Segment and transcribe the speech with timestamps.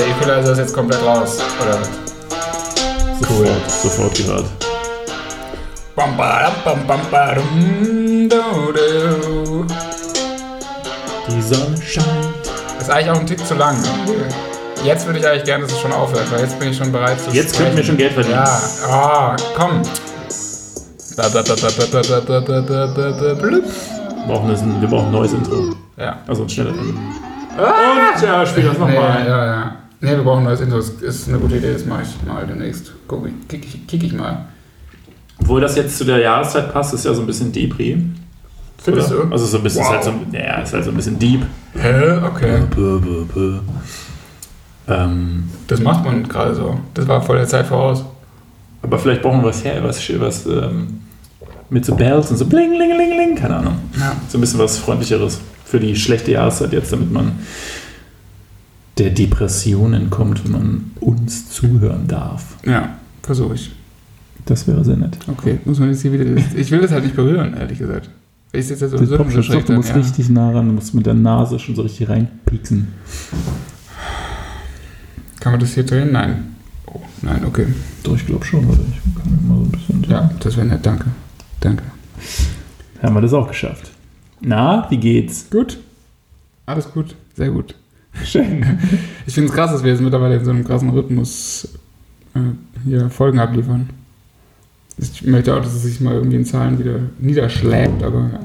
[0.00, 1.78] Der Equalizer ist jetzt komplett raus, oder?
[3.28, 3.48] Cool.
[3.68, 4.46] Sofort gehört.
[5.94, 9.66] Bam, badam, bam, bam, badum, do, do.
[11.28, 12.06] Die Sonne scheint.
[12.78, 13.76] Das ist eigentlich auch ein Tick zu lang.
[14.84, 17.20] Jetzt würde ich eigentlich gerne, dass es schon aufhört, weil jetzt bin ich schon bereit
[17.20, 18.36] zu Jetzt könnten wir schon Geld verdienen.
[18.36, 18.58] Ja,
[18.88, 19.82] ah, komm.
[21.14, 21.28] Wir
[24.26, 25.74] brauchen, das, wir brauchen ein neues Intro.
[25.98, 26.16] Ja.
[26.26, 26.70] Also ein schneller.
[26.70, 29.26] Und ja, spiel das Nee, nochmal.
[29.26, 29.76] ja, ja.
[30.00, 30.78] Nee, wir brauchen ein neues Intro.
[30.78, 32.92] Das ist eine gute Idee, das mache ich mal demnächst.
[33.06, 34.46] Guck ich, kick, ich, kick ich mal.
[35.40, 38.02] Obwohl das jetzt zu der Jahreszeit passt, ist ja so ein bisschen Depri.
[38.82, 39.22] Findest du?
[39.30, 39.90] Also so ein bisschen, Wow.
[40.00, 41.42] ist halt so, ja, ist halt so ein bisschen deep.
[41.74, 42.12] Hä?
[42.26, 42.62] Okay.
[42.74, 43.58] Bö, bö, bö.
[44.88, 46.78] Ähm, Das macht man gerade so.
[46.94, 48.04] Das war voll der Zeit voraus.
[48.82, 51.00] aber vielleicht brauchen wir was her, was, was ähm,
[51.68, 53.76] mit so Bells und so bling, ling, ling, ling, keine Ahnung.
[53.98, 54.16] Ja.
[54.28, 57.32] So ein bisschen was Freundlicheres für die schlechte Jahreszeit jetzt, damit man
[59.00, 62.56] der Depression entkommt, wenn man uns zuhören darf.
[62.66, 63.70] Ja, versuche ich.
[64.44, 65.16] Das wäre sehr nett.
[65.26, 66.24] Okay, muss man jetzt hier wieder.
[66.54, 68.10] Ich will das halt nicht berühren, ehrlich gesagt.
[68.52, 69.94] Ich sitze jetzt so schon, doch, du musst ja.
[69.94, 72.88] richtig nah ran, du musst mit der Nase schon so richtig reinpieksen.
[75.38, 76.12] Kann man das hier drehen?
[76.12, 76.56] Nein.
[76.86, 77.66] Oh, nein, okay.
[78.02, 78.80] Doch, ich glaube schon, oder?
[78.90, 80.10] Ich kann mal so ein bisschen.
[80.10, 81.06] Ja, das wäre nett, danke.
[81.60, 81.84] Danke.
[83.00, 83.92] Haben wir das auch geschafft.
[84.40, 85.48] Na, wie geht's?
[85.48, 85.78] Gut.
[86.66, 87.14] Alles gut.
[87.34, 87.74] Sehr gut.
[88.24, 88.64] Schön.
[89.26, 91.68] Ich finde es krass, dass wir jetzt mittlerweile in so einem krassen Rhythmus
[92.34, 92.40] äh,
[92.84, 93.90] hier Folgen abliefern.
[94.98, 98.40] Ich möchte auch, dass es sich mal irgendwie in Zahlen wieder niederschlägt, aber ja.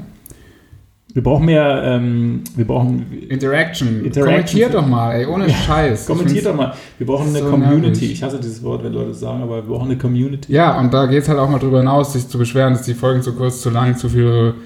[1.16, 3.06] Wir brauchen mehr, ähm, wir brauchen.
[3.30, 4.04] Interaction.
[4.04, 4.24] Interaction.
[4.24, 6.02] Kommentiert doch mal, ey, ohne Scheiß.
[6.02, 6.74] Ich Kommentiert doch mal.
[6.98, 7.88] Wir brauchen eine so Community.
[7.88, 8.12] nervig.
[8.12, 10.52] Ich hasse dieses Wort, wenn Leute das sagen, aber wir brauchen eine Community.
[10.52, 12.92] Ja, und da geht es halt auch mal drüber hinaus, sich zu beschweren, dass die
[12.92, 14.56] Folgen zu kurz, zu lang, zu viele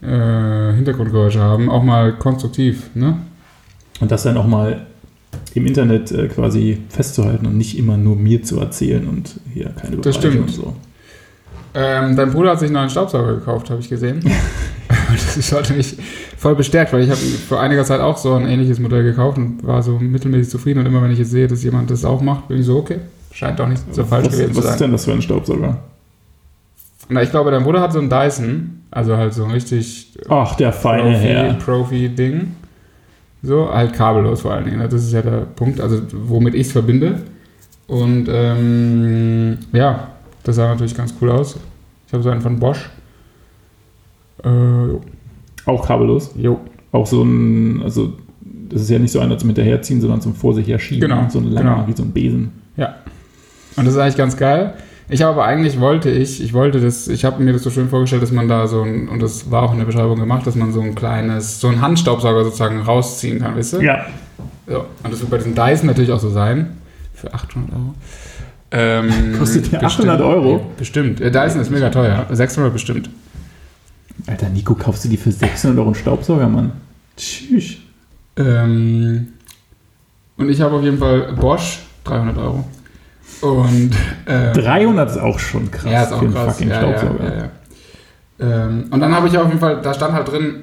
[0.00, 1.68] äh, Hintergrundgeräusche haben.
[1.68, 3.18] Auch mal konstruktiv, ne?
[4.00, 4.86] Und das dann auch mal
[5.54, 9.96] im Internet äh, quasi festzuhalten und nicht immer nur mir zu erzählen und hier keine
[9.96, 10.40] Das stimmt.
[10.40, 10.74] und so.
[11.74, 14.20] Ähm, dein Bruder hat sich einen neuen Staubsauger gekauft, habe ich gesehen.
[15.36, 15.96] das hat mich
[16.36, 19.66] voll bestärkt, weil ich habe vor einiger Zeit auch so ein ähnliches Modell gekauft und
[19.66, 20.80] war so mittelmäßig zufrieden.
[20.80, 23.00] Und immer wenn ich jetzt sehe, dass jemand das auch macht, bin ich so, okay,
[23.32, 24.78] scheint doch nicht so falsch was gewesen zu was ist sein.
[24.80, 25.78] denn das für ein Staubsauger?
[27.10, 30.54] Na, ich glaube, dein Bruder hat so einen Dyson, also halt so ein richtig Ach,
[30.56, 31.54] der feine Herr.
[31.54, 32.54] Profi-Ding.
[33.42, 34.78] So, halt kabellos vor allen Dingen.
[34.78, 34.88] ne?
[34.88, 37.22] Das ist ja der Punkt, also womit ich es verbinde.
[37.86, 40.08] Und ähm, ja,
[40.42, 41.56] das sah natürlich ganz cool aus.
[42.06, 42.90] Ich habe so einen von Bosch.
[44.44, 45.00] Äh, jo.
[45.66, 46.32] Auch kabellos.
[46.36, 46.60] jo.
[46.92, 48.14] Auch so ein, also
[48.70, 51.08] das ist ja nicht so einer zum Hinterherziehen, sondern zum vor sich herschieben.
[51.08, 51.88] Genau, So ein langer, genau.
[51.88, 52.52] wie so ein Besen.
[53.76, 54.74] Und das ist eigentlich ganz geil.
[55.10, 57.88] Ich habe aber eigentlich wollte ich, ich wollte das, ich habe mir das so schön
[57.88, 60.54] vorgestellt, dass man da so ein, und das war auch in der Beschreibung gemacht, dass
[60.54, 63.80] man so ein kleines, so ein Handstaubsauger sozusagen rausziehen kann, weißt du?
[63.80, 64.06] Ja.
[64.66, 66.76] So, und das wird bei diesem Dyson natürlich auch so sein.
[67.14, 67.94] Für 800 Euro.
[68.70, 70.10] Ähm, Kostet der bestimmt.
[70.10, 70.56] 800 Euro?
[70.58, 71.20] Ja, Bestimmt.
[71.20, 72.26] Der Dyson ist mega teuer.
[72.30, 73.08] 600 bestimmt.
[74.26, 76.72] Alter, Nico, kaufst du die für 600 Euro einen Staubsauger, Mann?
[77.16, 77.76] Tschüss.
[78.36, 79.28] Ähm,
[80.36, 82.64] und ich habe auf jeden Fall Bosch, 300 Euro.
[83.40, 83.90] Und
[84.26, 86.54] ähm, 300 ist auch schon krass ja, ist auch für krass.
[86.54, 87.24] fucking Ja, Staubsauger.
[87.24, 87.50] ja, ja.
[88.40, 90.62] Ähm, und dann habe ich auf jeden Fall, da stand halt drin,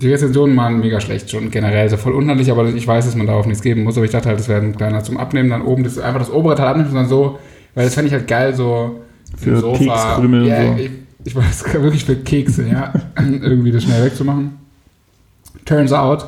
[0.00, 3.26] die Rezensionen waren mega schlecht, schon generell, so voll unhandlich, aber ich weiß, dass man
[3.26, 5.62] darauf nichts geben muss, aber ich dachte halt, das wäre ein kleiner zum Abnehmen, dann
[5.62, 7.38] oben, das einfach das obere Teil abnehmen und dann so,
[7.74, 9.00] weil das fände ich halt geil, so
[9.38, 10.74] Für Kekskrümel und ja, so.
[10.78, 10.90] Ich,
[11.24, 14.58] ich weiß, wirklich für Kekse, ja, irgendwie das schnell wegzumachen.
[15.64, 16.26] Turns out,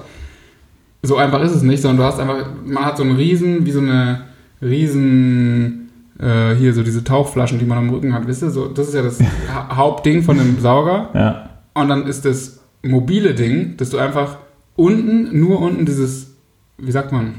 [1.02, 3.70] so einfach ist es nicht, sondern du hast einfach, man hat so einen riesen, wie
[3.70, 4.22] so eine
[4.62, 8.88] riesen, äh, hier so diese Tauchflaschen, die man am Rücken hat, wisst ihr, so, das
[8.88, 9.18] ist ja das
[9.54, 11.10] Ha- Hauptding von dem Sauger.
[11.14, 11.48] Ja.
[11.74, 14.38] Und dann ist das mobile Ding, dass du einfach
[14.76, 16.34] unten, nur unten dieses,
[16.78, 17.34] wie sagt man,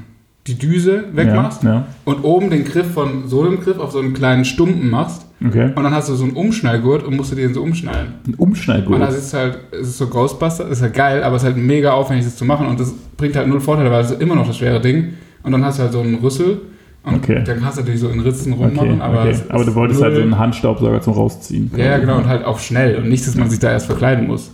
[0.47, 4.13] die Düse wegmachst Ja, und oben den Griff von so einem Griff auf so einen
[4.13, 5.47] kleinen Stumpen machst ja.
[5.47, 5.71] Okay.
[5.75, 8.13] und dann hast du so einen Umschnallgurt und musst du den so umschnallen.
[8.25, 8.99] Ein Und Umschneidgurt.
[9.01, 11.91] das ist halt, es ist so Ghostbuster, ist halt geil, aber es ist halt mega
[11.91, 14.47] aufwendig, das zu machen und das bringt halt null Vorteile, weil es ist immer noch
[14.47, 15.09] das schwere Ding
[15.43, 16.61] und dann hast du halt so einen Rüssel
[17.03, 17.43] und Okay.
[17.45, 19.29] dann kannst du natürlich so in Ritzen Okay, rummachen, aber, okay.
[19.31, 21.71] es ist aber du wolltest halt so einen Handstaubsauger zum Rausziehen.
[21.75, 24.27] Ja, ja, genau, und halt auch schnell und nicht, dass man sich da erst verkleiden
[24.27, 24.51] muss.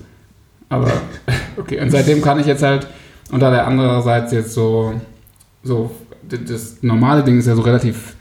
[0.69, 0.91] Aber,
[1.57, 2.87] okay, und seitdem kann ich jetzt halt,
[3.31, 4.93] und da der andererseits jetzt so,
[5.63, 5.91] so,
[6.29, 8.15] das normale Ding ist ja so relativ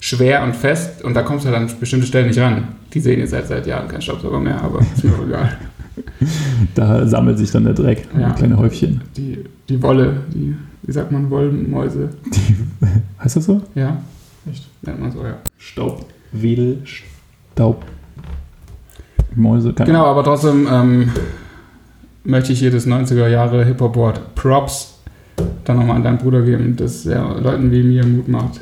[0.00, 2.68] schwer und fest und da kommst du halt an bestimmte Stellen nicht ran.
[2.92, 5.58] Die sehen jetzt seit, seit Jahren keinen Staubsauger mehr, aber ist mir auch egal.
[6.74, 8.06] Da sammelt sich dann der Dreck.
[8.18, 8.30] Ja.
[8.30, 9.00] Kleine Häufchen.
[9.16, 9.38] Die,
[9.68, 12.10] die Wolle, die, wie sagt man, Wollmäuse,
[13.22, 13.62] Heißt das so?
[13.74, 14.00] ja?
[14.50, 14.68] Echt?
[14.82, 15.36] Nennt man so, ja.
[15.58, 17.84] Staubwedel, Staub.
[19.34, 21.10] Mäuse, keine Genau, aber trotzdem ähm,
[22.24, 24.98] möchte ich hier das 90er Jahre Hip-Hop-Wort Props
[25.64, 28.60] dann nochmal an deinen Bruder geben, dass er Leuten wie mir Mut macht,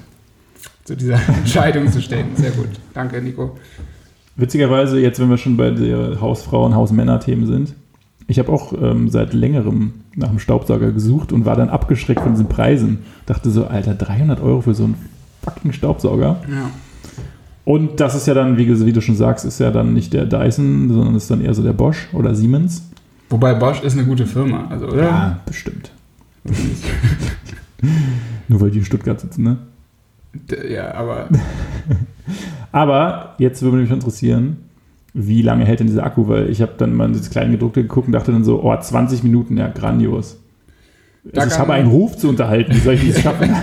[0.84, 2.28] zu dieser Entscheidung zu stehen.
[2.36, 2.68] Sehr gut.
[2.94, 3.56] Danke, Nico.
[4.38, 7.74] Witzigerweise, jetzt, wenn wir schon bei der Hausfrauen-, Hausmänner-Themen sind,
[8.28, 12.32] ich habe auch ähm, seit längerem nach einem Staubsauger gesucht und war dann abgeschreckt von
[12.32, 13.00] diesen Preisen.
[13.26, 14.94] Dachte so, Alter, 300 Euro für so einen
[15.42, 16.40] fucking Staubsauger.
[16.48, 16.70] Ja.
[17.64, 20.24] Und das ist ja dann, wie, wie du schon sagst, ist ja dann nicht der
[20.24, 22.88] Dyson, sondern ist dann eher so der Bosch oder Siemens.
[23.30, 25.40] Wobei Bosch ist eine gute Firma, also, oder?
[25.44, 25.90] bestimmt.
[28.48, 29.58] Nur weil die in Stuttgart sitzen, ne?
[30.68, 31.28] Ja, aber
[32.72, 34.58] Aber jetzt würde mich interessieren,
[35.14, 36.28] wie lange hält denn dieser Akku?
[36.28, 39.22] Weil ich habe dann mal dieses kleine gedruckte geguckt und dachte dann so, oh, 20
[39.22, 40.38] Minuten, ja, grandios.
[41.24, 43.54] Da Also ich habe einen Ruf zu unterhalten, wie soll ich das schaffen?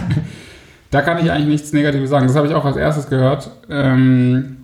[0.92, 2.28] da kann ich eigentlich nichts Negatives sagen.
[2.28, 3.52] Das habe ich auch als erstes gehört.
[3.70, 4.58] Ähm,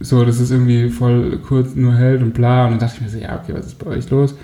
[0.00, 2.64] so, dass es irgendwie voll kurz nur hält und bla.
[2.64, 4.34] Und dann dachte ich mir so, ja, okay, was ist bei euch los?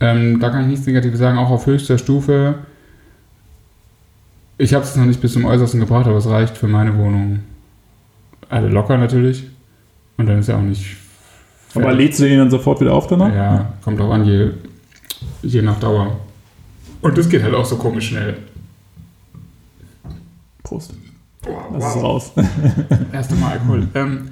[0.00, 2.54] Ähm, da kann ich nichts Negatives sagen, auch auf höchster Stufe.
[4.58, 7.40] Ich habe es noch nicht bis zum Äußersten gebracht, aber es reicht für meine Wohnung.
[8.48, 9.44] Alle locker natürlich.
[10.16, 10.96] Und dann ist ja auch nicht.
[11.74, 12.00] Aber fertig.
[12.00, 13.32] lädst du den dann sofort wieder auf danach?
[13.32, 14.50] Ja, kommt auch an, je,
[15.42, 16.18] je nach Dauer.
[17.00, 18.36] Und das geht halt auch so komisch schnell.
[20.64, 20.92] Prost.
[21.44, 22.32] Wow, Lass es raus.
[23.12, 23.86] Erste Mal Alkohol.
[23.94, 24.28] Ähm,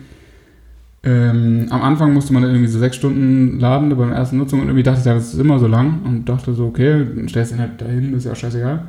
[1.05, 4.83] ähm, am Anfang musste man irgendwie so sechs Stunden laden beim ersten Nutzung und irgendwie
[4.83, 7.57] dachte ich, ja, das ist immer so lang und dachte so, okay, dann stellst du
[7.57, 8.87] ihn halt dahin, das ist ja auch scheißegal.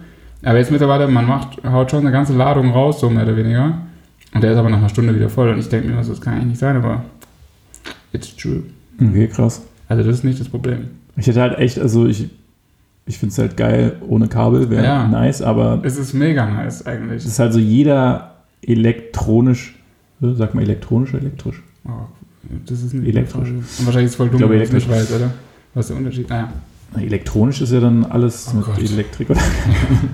[0.47, 3.79] Aber jetzt mittlerweile, man macht, haut schon eine ganze Ladung raus, so mehr oder weniger.
[4.33, 6.33] Und der ist aber nach einer Stunde wieder voll und ich denke mir, das kann
[6.35, 7.03] eigentlich nicht sein, aber
[8.13, 8.63] it's true.
[9.01, 9.61] Okay, krass.
[9.89, 10.87] Also das ist nicht das Problem.
[11.17, 12.29] Ich hätte halt echt, also ich,
[13.05, 15.07] ich finde es halt geil, ohne Kabel wäre Ja.
[15.07, 17.17] nice, aber Es ist mega nice eigentlich.
[17.23, 19.75] es ist halt so jeder elektronisch,
[20.21, 21.61] äh, sag mal elektronisch elektrisch?
[21.85, 21.91] Oh,
[22.65, 23.49] das ist nicht Elektrisch.
[23.49, 25.11] Und wahrscheinlich ist es voll dumm, glaube, wenn du es nicht elektrisch.
[25.11, 25.31] weißt, oder?
[25.73, 26.29] Was ist der Unterschied?
[26.29, 26.49] Naja.
[26.95, 28.79] Elektronisch ist ja dann alles Oh mit Gott.
[28.79, 29.29] Elektrik.
[29.29, 29.39] Oder?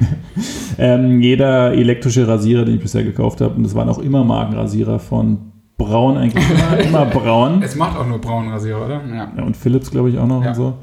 [0.78, 5.00] ähm, jeder elektrische Rasierer, den ich bisher gekauft habe, und das waren auch immer Markenrasierer
[5.00, 5.38] von
[5.78, 7.62] Braun, eigentlich immer, immer Braun.
[7.64, 9.02] Es macht auch nur braunen Rasierer, oder?
[9.08, 9.32] Ja.
[9.38, 10.50] Ja, und Philips, glaube ich, auch noch Ja.
[10.50, 10.74] und so.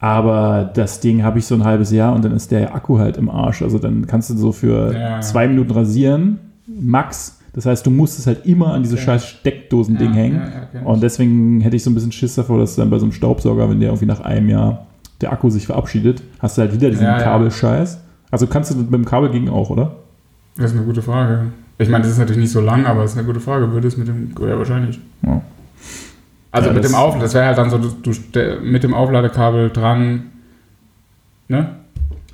[0.00, 3.16] Aber das Ding habe ich so ein halbes Jahr und dann ist der Akku halt
[3.16, 3.62] im Arsch.
[3.62, 5.20] Also dann kannst du so für Ja.
[5.20, 7.40] zwei Minuten rasieren, max.
[7.52, 9.02] Das heißt, du musst es halt immer an diese Ja.
[9.02, 10.42] scheiß Steckdosen-Ding ja, hängen.
[10.84, 13.68] Und deswegen hätte ich so ein bisschen Schiss davor, dass dann bei so einem Staubsauger,
[13.68, 14.86] wenn der irgendwie nach einem Jahr
[15.20, 17.18] der Akku sich verabschiedet, hast du halt wieder diesen Ja.
[17.18, 17.98] Kabelscheiß.
[18.30, 19.96] Also kannst du mit dem Kabel gegen auch, oder?
[20.56, 21.46] Das ist eine gute Frage.
[21.78, 23.70] Ich meine, das ist natürlich nicht so lang, aber es ist eine gute Frage.
[23.72, 24.34] Würde es mit dem.
[24.40, 24.98] Ja, wahrscheinlich.
[25.22, 25.40] Ja.
[26.50, 28.12] Also Ja, mit dem Auf, das wäre halt dann so, du,
[28.62, 30.24] mit dem Aufladekabel dran.
[31.46, 31.70] Ne?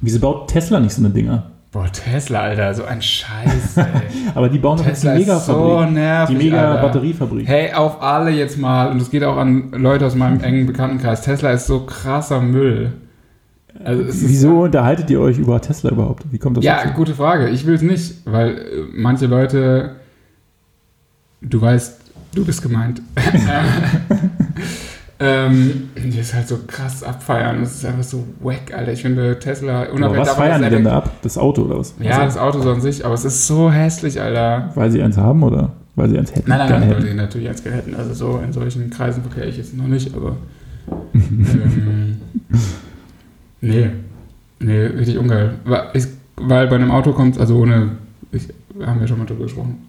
[0.00, 1.50] Wieso baut Tesla nicht so eine Dinger?
[1.74, 3.84] Boah, Tesla, Alter, so ein Scheiß, ey.
[4.36, 5.90] Aber die bauen doch jetzt die so Mega-Fabrik.
[5.92, 6.38] nervig.
[6.38, 6.44] die.
[6.44, 7.48] Mega-Batteriefabrik.
[7.48, 11.22] Hey, auf alle jetzt mal, und das geht auch an Leute aus meinem engen Bekanntenkreis.
[11.22, 12.92] Tesla ist so krasser Müll.
[13.84, 16.22] Also es Wieso unterhaltet ihr euch über Tesla überhaupt?
[16.30, 16.94] Wie kommt das Ja, dazu?
[16.94, 17.48] gute Frage.
[17.48, 18.62] Ich will es nicht, weil äh,
[18.94, 19.96] manche Leute,
[21.40, 22.00] du weißt,
[22.36, 23.02] du bist gemeint,
[25.20, 27.60] ähm, die ist halt so krass abfeiern.
[27.60, 28.92] Das ist einfach so wack, Alter.
[28.92, 31.10] Ich finde Tesla Aber unabhängig was davon, feiern die denn da ab?
[31.22, 31.94] Das Auto oder was?
[32.00, 34.70] Ja, Also, das Auto so an sich, aber es ist so hässlich, Alter.
[34.74, 36.48] weil sie eins haben oder weil sie eins hätten?
[36.48, 37.06] Nein, nein, nein, weil hätten?
[37.06, 37.94] die natürlich eins hätten.
[37.94, 40.36] Also so in solchen Kreisen verkehre ich jetzt noch nicht, aber.
[41.14, 42.16] ähm,
[43.60, 43.90] nee.
[44.60, 45.54] Nee, richtig ungeil.
[45.64, 45.88] Weil,
[46.36, 47.92] weil bei einem Auto kommt, also ohne.
[48.32, 48.48] Ich,
[48.84, 49.86] haben wir schon mal drüber gesprochen,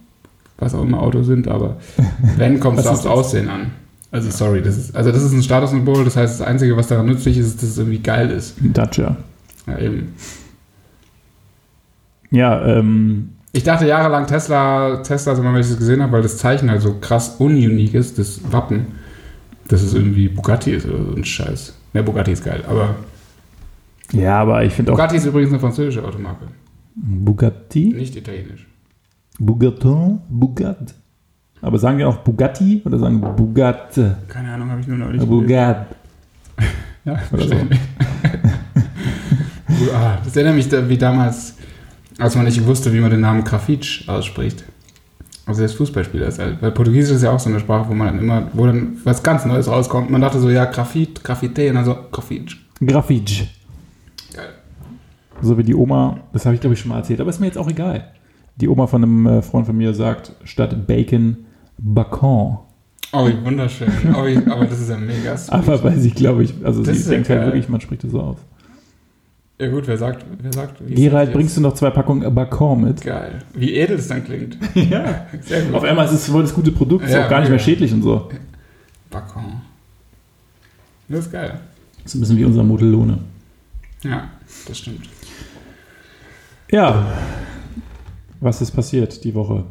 [0.58, 1.78] was auch immer Autos sind, aber
[2.36, 3.06] wenn, kommt es Was aufs?
[3.06, 3.72] Aussehen an.
[4.16, 7.04] Also sorry, das ist, also das ist ein Statussymbol, das heißt, das Einzige, was daran
[7.04, 8.58] nützlich ist, ist, dass es irgendwie geil ist.
[8.62, 9.14] Ein Dacia.
[9.66, 10.14] Ja, eben.
[12.30, 16.38] Ja, ähm, Ich dachte jahrelang Tesla, Tesla, also wenn ich das gesehen habe, weil das
[16.38, 18.86] Zeichen halt so krass ununique ist, das Wappen,
[19.68, 21.74] dass es irgendwie Bugatti ist oder so ein Scheiß.
[21.92, 22.94] Ne, Bugatti ist geil, aber
[24.12, 26.46] ja, aber ich finde auch Bugatti ist übrigens eine französische Automarke,
[26.94, 28.66] Bugatti, nicht italienisch.
[29.38, 30.94] Bugatton, Bugat.
[31.62, 33.98] Aber sagen wir auch Bugatti oder sagen Bugat?
[34.28, 35.24] Keine Ahnung, habe ich nur neulich.
[35.24, 35.86] Bugat.
[37.04, 37.54] Ja, Oder so.
[39.94, 41.54] ah, das erinnert mich da, wie damals,
[42.18, 44.64] als man nicht wusste, wie man den Namen Grafitsch ausspricht.
[45.46, 46.60] Also der Fußballspieler ist halt.
[46.60, 49.22] Weil Portugiesisch ist ja auch so eine Sprache, wo man dann immer, wo dann was
[49.22, 50.10] ganz Neues rauskommt.
[50.10, 52.56] Man dachte so, ja, Grafit, Graffite und dann so Grafitsch.
[52.84, 53.44] Grafitsch.
[54.34, 54.48] Geil.
[55.40, 57.46] So wie die Oma, das habe ich glaube ich schon mal erzählt, aber ist mir
[57.46, 58.10] jetzt auch egal.
[58.56, 61.45] Die Oma von einem äh, Freund von mir sagt, statt Bacon,
[61.78, 62.58] Bacon.
[63.12, 63.88] Oh, wunderschön.
[64.14, 65.52] Oh, aber das ist ja mega sweet.
[65.54, 68.04] Aber weil sie, glaube ich, also Das sie ist ja denkt halt wirklich, man spricht
[68.04, 68.36] das so aus.
[69.58, 73.00] Ja gut, wer sagt, wer sagt, wie Gerald, bringst du noch zwei Packungen Bacon mit?
[73.00, 73.42] Geil.
[73.54, 74.58] Wie edel es dann klingt.
[74.74, 75.26] ja.
[75.40, 75.74] Sehr gut.
[75.74, 77.92] Auf einmal ist es voll das gute Produkt, ist Ja, auch gar nicht mehr schädlich
[77.92, 78.28] und so.
[79.10, 79.62] Bacon.
[81.08, 81.58] Das ist geil.
[82.02, 83.18] Das ist ein bisschen wie unser Modellone.
[84.02, 84.28] Ja,
[84.68, 85.08] das stimmt.
[86.70, 87.06] Ja,
[88.40, 89.64] was ist passiert die Woche?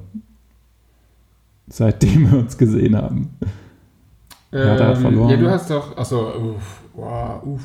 [1.67, 3.29] Seitdem wir uns gesehen haben.
[4.51, 5.29] Ja, da hat verloren.
[5.29, 5.97] ja, du hast doch.
[5.97, 6.79] Achso, uff.
[6.93, 7.61] Wow, uff.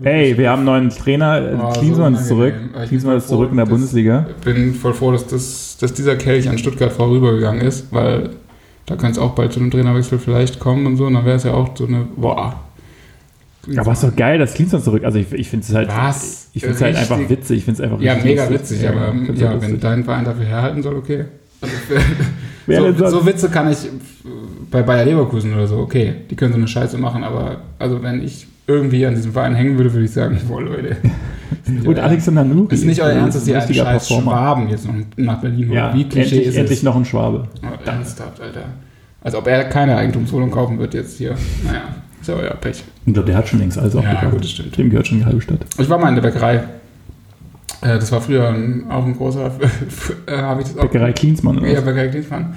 [0.00, 1.58] Hey, wir haben einen neuen Trainer.
[1.60, 2.54] Oh, Klinsmann so ist zurück.
[2.86, 4.26] Klinsmann ist zurück in der Bundesliga.
[4.38, 8.30] Ich bin voll froh, dass, das, dass dieser Kelch an Stuttgart vorübergegangen ist, weil
[8.86, 11.06] da könnte es auch bald zu einem Trainerwechsel vielleicht kommen und so.
[11.06, 12.06] Und dann wäre es ja auch so eine.
[12.16, 12.60] Boah.
[13.76, 15.02] Aber ist doch geil, dass Klinsmann zurück.
[15.04, 15.88] Also ich, ich finde es halt.
[15.88, 16.50] Was?
[16.54, 17.58] Ich finde es halt einfach witzig.
[17.58, 18.60] Ich finde es einfach Ja, mega lustig.
[18.78, 21.24] witzig, aber find's ja, halt wenn dein Verein dafür herhalten soll, okay.
[21.60, 21.74] Also
[22.68, 23.88] so, so Witze kann ich äh,
[24.70, 28.22] bei Bayer Leverkusen oder so, okay, die können so eine Scheiße machen, aber also wenn
[28.22, 30.96] ich irgendwie an diesem Verein hängen würde, würde ich sagen, boah Leute.
[31.84, 32.74] Und Alexander Nuri.
[32.74, 34.30] ist nicht euer Ernst, dass ein ihr einen richtiger scheiß Performer.
[34.32, 35.72] Schwaben jetzt noch nach Berlin?
[35.72, 36.82] Ja, Wie Klischee endlich, ist endlich es?
[36.84, 37.48] noch ein Schwabe.
[37.62, 38.64] Oh, ernsthaft, Alter.
[39.22, 41.34] Als ob er keine Eigentumswohnung kaufen wird jetzt hier.
[41.66, 41.80] Naja,
[42.20, 42.84] ist ja euer Pech.
[43.06, 44.30] Ich glaube, der hat schon längst alles Ja, aufgekauft.
[44.32, 44.76] gut, das stimmt.
[44.76, 45.60] Dem gehört schon die halbe Stadt.
[45.78, 46.62] Ich war mal in der Bäckerei.
[47.82, 49.46] Äh, Das war früher ein, auch ein großer,
[50.26, 51.58] äh, habe ich das auch Bäckerei Klinsmann.
[51.58, 51.80] Oder Ja?
[51.80, 52.54] Bäckerei Klinsmann.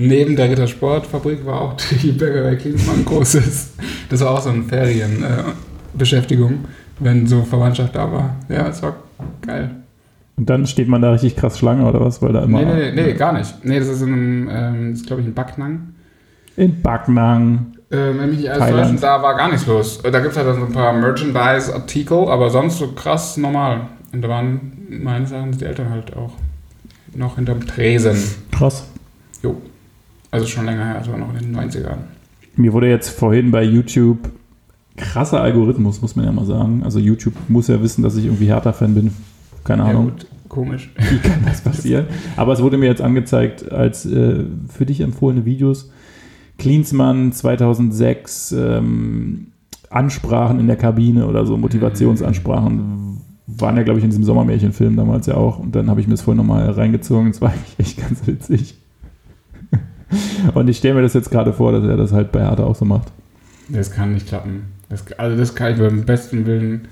[0.00, 3.72] Neben der Rittersportfabrik war auch die Bäckerei Klinsmann großes.
[4.08, 6.56] Das war auch so eine Ferienbeschäftigung, äh,
[7.00, 8.36] wenn so Verwandtschaft da war.
[8.48, 8.96] Ja, es war
[9.44, 9.70] geil.
[10.36, 12.22] Und dann steht man da richtig krass Schlange oder was?
[12.22, 12.60] Weil da immer.
[12.62, 13.52] Nee, nee, nee, nee, gar nicht.
[13.64, 15.94] Nee, das ist in einem, ähm, das ist glaube ich in Backnang.
[16.56, 17.72] In Backnang.
[17.90, 20.00] Äh, wenn mich nicht alles täuscht, da war gar nichts los.
[20.00, 23.80] Da gibt es halt dann so ein paar Merchandise-Artikel, aber sonst so krass normal.
[24.12, 26.32] Und da waren meines Erachtens die Eltern halt auch
[27.14, 28.16] noch hinterm Tresen.
[28.50, 28.86] Krass.
[29.42, 29.56] Jo.
[30.30, 31.98] Also schon länger her, war noch in den 90ern.
[32.56, 34.30] Mir wurde jetzt vorhin bei YouTube
[34.96, 36.82] krasser Algorithmus, muss man ja mal sagen.
[36.84, 39.12] Also YouTube muss ja wissen, dass ich irgendwie Hertha-Fan bin.
[39.64, 40.90] Keine Ja, Ahnung, gut, komisch.
[41.10, 42.06] wie kann das passieren?
[42.36, 45.90] Aber es wurde mir jetzt angezeigt als äh, für dich empfohlene Videos.
[46.58, 49.48] Klinsmann 2006, ähm,
[49.90, 53.20] Ansprachen in der Kabine oder so, Motivationsansprachen.
[53.56, 55.58] Waren ja, glaube ich, in diesem Sommermärchenfilm damals ja auch.
[55.58, 57.30] Und dann habe ich mir das vorhin nochmal reingezogen.
[57.30, 58.74] Es war eigentlich echt ganz witzig.
[60.54, 62.76] Und ich stelle mir das jetzt gerade vor, dass er das halt bei Hertha auch
[62.76, 63.10] so macht.
[63.68, 64.64] Das kann nicht klappen.
[64.90, 66.88] Das, also das kann ich beim besten Willen.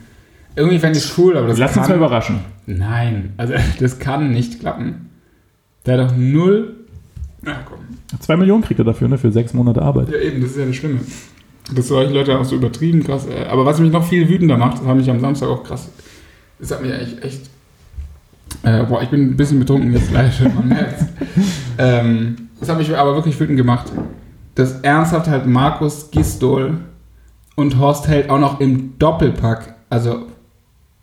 [0.54, 1.82] Irgendwie fände ich es cool, aber das Lass kann...
[1.82, 2.40] uns mal überraschen.
[2.66, 5.10] Nein, also das kann nicht klappen.
[5.84, 6.74] Der hat doch null...
[7.44, 7.78] Ach komm.
[8.18, 9.18] Zwei Millionen kriegt er dafür, ne?
[9.18, 10.08] Für sechs Monate Arbeit.
[10.10, 11.00] Ja eben, das ist ja das Schlimme.
[11.74, 13.26] Dass solche Leute auch so übertrieben krass...
[13.26, 15.90] äh, Aber was mich noch viel wütender macht, das hat mich am Samstag auch krass...
[16.58, 17.50] Das hat mich eigentlich echt...
[18.62, 21.04] Äh, boah, ich bin ein bisschen betrunken jetzt gleich, man merkt
[21.78, 23.86] ähm, Das hat mich aber wirklich wütend gemacht.
[24.54, 26.78] Dass ernsthaft halt Markus Gistol
[27.56, 30.26] und Horst Held auch noch im Doppelpack, also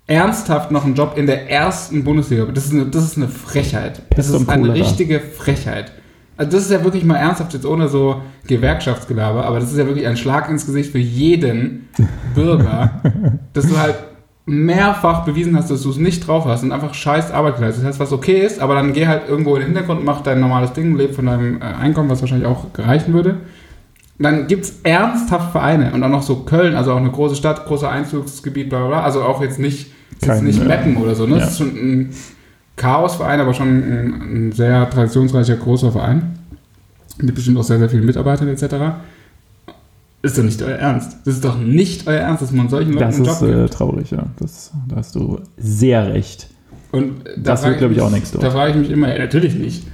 [0.07, 2.45] ernsthaft noch einen Job in der ersten Bundesliga.
[2.45, 4.01] Das ist eine, das ist eine Frechheit.
[4.15, 5.91] Das ist eine richtige Frechheit.
[6.35, 9.85] Also das ist ja wirklich mal ernsthaft jetzt ohne so Gewerkschaftsgelaber, aber das ist ja
[9.85, 11.89] wirklich ein Schlag ins Gesicht für jeden
[12.35, 13.01] Bürger,
[13.53, 13.95] dass du halt
[14.45, 17.99] mehrfach bewiesen hast, dass du es nicht drauf hast und einfach scheiß Arbeit geleistet hast,
[17.99, 20.95] was okay ist, aber dann geh halt irgendwo in den Hintergrund, mach dein normales Ding,
[20.97, 23.37] leb von deinem äh, Einkommen, was wahrscheinlich auch reichen würde.
[24.19, 27.65] Dann gibt es ernsthaft Vereine und auch noch so Köln, also auch eine große Stadt,
[27.65, 29.03] großer Einzugsgebiet, bla bla bla.
[29.03, 31.35] Also auch jetzt nicht, Kein, nicht äh, Meppen oder so, ne?
[31.35, 31.39] ja.
[31.39, 32.09] Das ist schon ein
[32.75, 36.37] Chaosverein, aber schon ein, ein sehr traditionsreicher, großer Verein.
[37.17, 38.63] Mit bestimmt auch sehr, sehr vielen Mitarbeitern etc.
[40.23, 41.17] Ist doch nicht euer Ernst.
[41.25, 43.67] Das ist doch nicht euer Ernst, dass man solchen Leuten Das einen Job ist äh,
[43.67, 44.23] traurig, ja.
[44.39, 46.47] Das, da hast du sehr recht.
[46.91, 48.43] Und da Das wird, glaube ich, auch nichts dort.
[48.43, 49.85] Da frage ich mich immer, ja, natürlich nicht.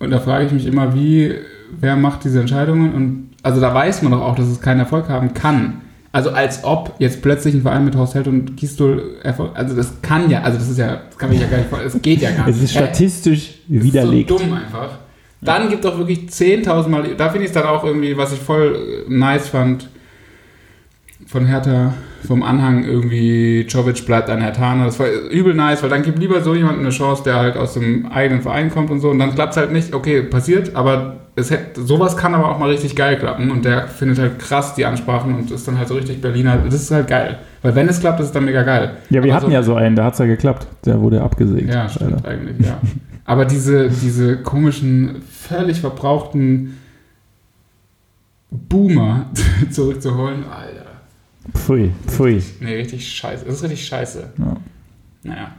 [0.00, 1.32] Und da frage ich mich immer, wie,
[1.80, 2.92] wer macht diese Entscheidungen?
[2.92, 5.74] Und also da weiß man doch auch, dass es keinen Erfolg haben kann.
[6.10, 10.02] Also als ob jetzt plötzlich ein Verein mit Horst Held und Gistol Erfolg, also das
[10.02, 12.20] kann ja, also das ist ja, das kann mich ja gar nicht vorstellen, das geht
[12.20, 12.56] ja gar nicht.
[12.56, 14.30] Es ist statistisch Das widerlegt.
[14.30, 14.98] Ist so dumm einfach.
[15.42, 18.38] Dann gibt doch wirklich 10.000 Mal, da finde ich es dann auch irgendwie, was ich
[18.38, 19.88] voll äh, nice fand,
[21.26, 21.94] von Hertha,
[22.26, 24.84] vom Anhang irgendwie, Jovic bleibt ein Hertaner.
[24.84, 27.74] Das war übel nice, weil dann gibt lieber so jemandem eine Chance, der halt aus
[27.74, 29.10] dem eigenen Verein kommt und so.
[29.10, 29.94] Und dann klappt es halt nicht.
[29.94, 33.50] Okay, passiert, aber es hätte, sowas kann aber auch mal richtig geil klappen.
[33.50, 36.58] Und der findet halt krass die Ansprachen und ist dann halt so richtig Berliner.
[36.58, 37.38] Das ist halt geil.
[37.62, 38.96] Weil wenn es klappt, ist es dann mega geil.
[39.10, 40.66] Ja, wir Aber hatten so, ja so einen, da hat es ja geklappt.
[40.84, 41.72] Der wurde abgesägt.
[41.72, 42.28] Ja, stimmt leider.
[42.28, 42.78] eigentlich, ja.
[43.24, 46.76] Aber diese, diese komischen, völlig verbrauchten
[48.50, 49.30] Boomer
[49.70, 50.86] zurückzuholen, Alter.
[51.56, 52.42] Pfui, pfui.
[52.60, 53.44] Nee, richtig scheiße.
[53.44, 54.32] Das ist richtig scheiße.
[54.38, 54.56] Ja.
[55.24, 55.52] Naja,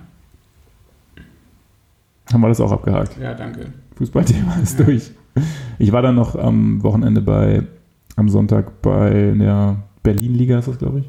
[2.32, 3.18] Haben wir das auch abgehakt.
[3.20, 3.68] ja, danke.
[3.96, 4.86] Fußballthema ist Ja.
[4.86, 5.12] durch.
[5.80, 7.64] Ich war dann noch am Wochenende bei,
[8.16, 11.06] am Sonntag bei der Berlin-Liga, ist das, glaube ich.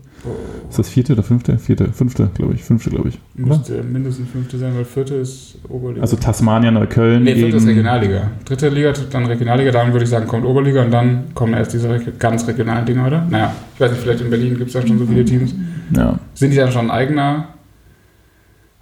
[0.70, 1.58] Ist das vierte oder fünfte?
[1.58, 2.62] Vierte, fünfte, glaube ich.
[2.62, 3.18] Fünfte, glaube ich.
[3.36, 3.56] Oder?
[3.56, 6.02] Müsste mindestens fünfte sein, weil vierte ist Oberliga.
[6.02, 7.24] Also Tasmania, Neukölln.
[7.24, 8.30] nee, vierte ist Regionalliga.
[8.44, 11.88] Dritte Liga, dann Regionalliga, dann würde ich sagen, kommt Oberliga und dann kommen erst diese
[12.20, 13.26] ganz regionalen Dinger, oder?
[13.28, 15.54] Naja, ich weiß nicht, vielleicht in Berlin gibt es da schon so viele Teams.
[15.94, 16.18] Ja.
[16.34, 17.48] Sind die dann schon eigener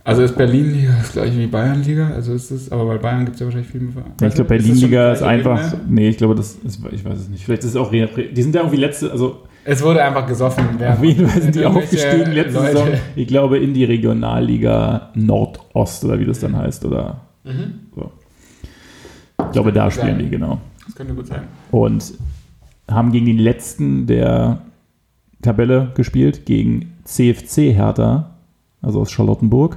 [0.04, 2.10] Also ist Berlin-Liga das gleiche wie Bayern-Liga?
[2.14, 4.04] Also ist es, aber bei Bayern gibt es ja wahrscheinlich viel mehr.
[4.20, 5.74] Ja, ich glaube, Berlin-Liga ist, einfach.
[5.88, 7.44] Nee, ich glaube, das ist, ich weiß es nicht.
[7.44, 7.90] Vielleicht ist es auch.
[7.90, 10.64] Die sind ja irgendwie letzte, also Es wurde einfach gesoffen.
[10.82, 12.88] Auf jeden Fall sind die aufgestiegen letzte Leute- Saison.
[13.14, 16.84] Ich glaube in die Regionalliga Nordost oder wie das dann heißt.
[16.84, 17.74] Oder Mhm.
[17.94, 18.10] so.
[19.46, 20.18] Ich glaube, da spielen sein.
[20.18, 20.58] die, genau.
[20.86, 21.42] Das könnte gut sein.
[21.70, 22.14] Und
[22.90, 24.58] haben gegen den letzten der
[25.42, 28.30] Tabelle gespielt, gegen CFC Hertha,
[28.80, 29.76] also aus Charlottenburg.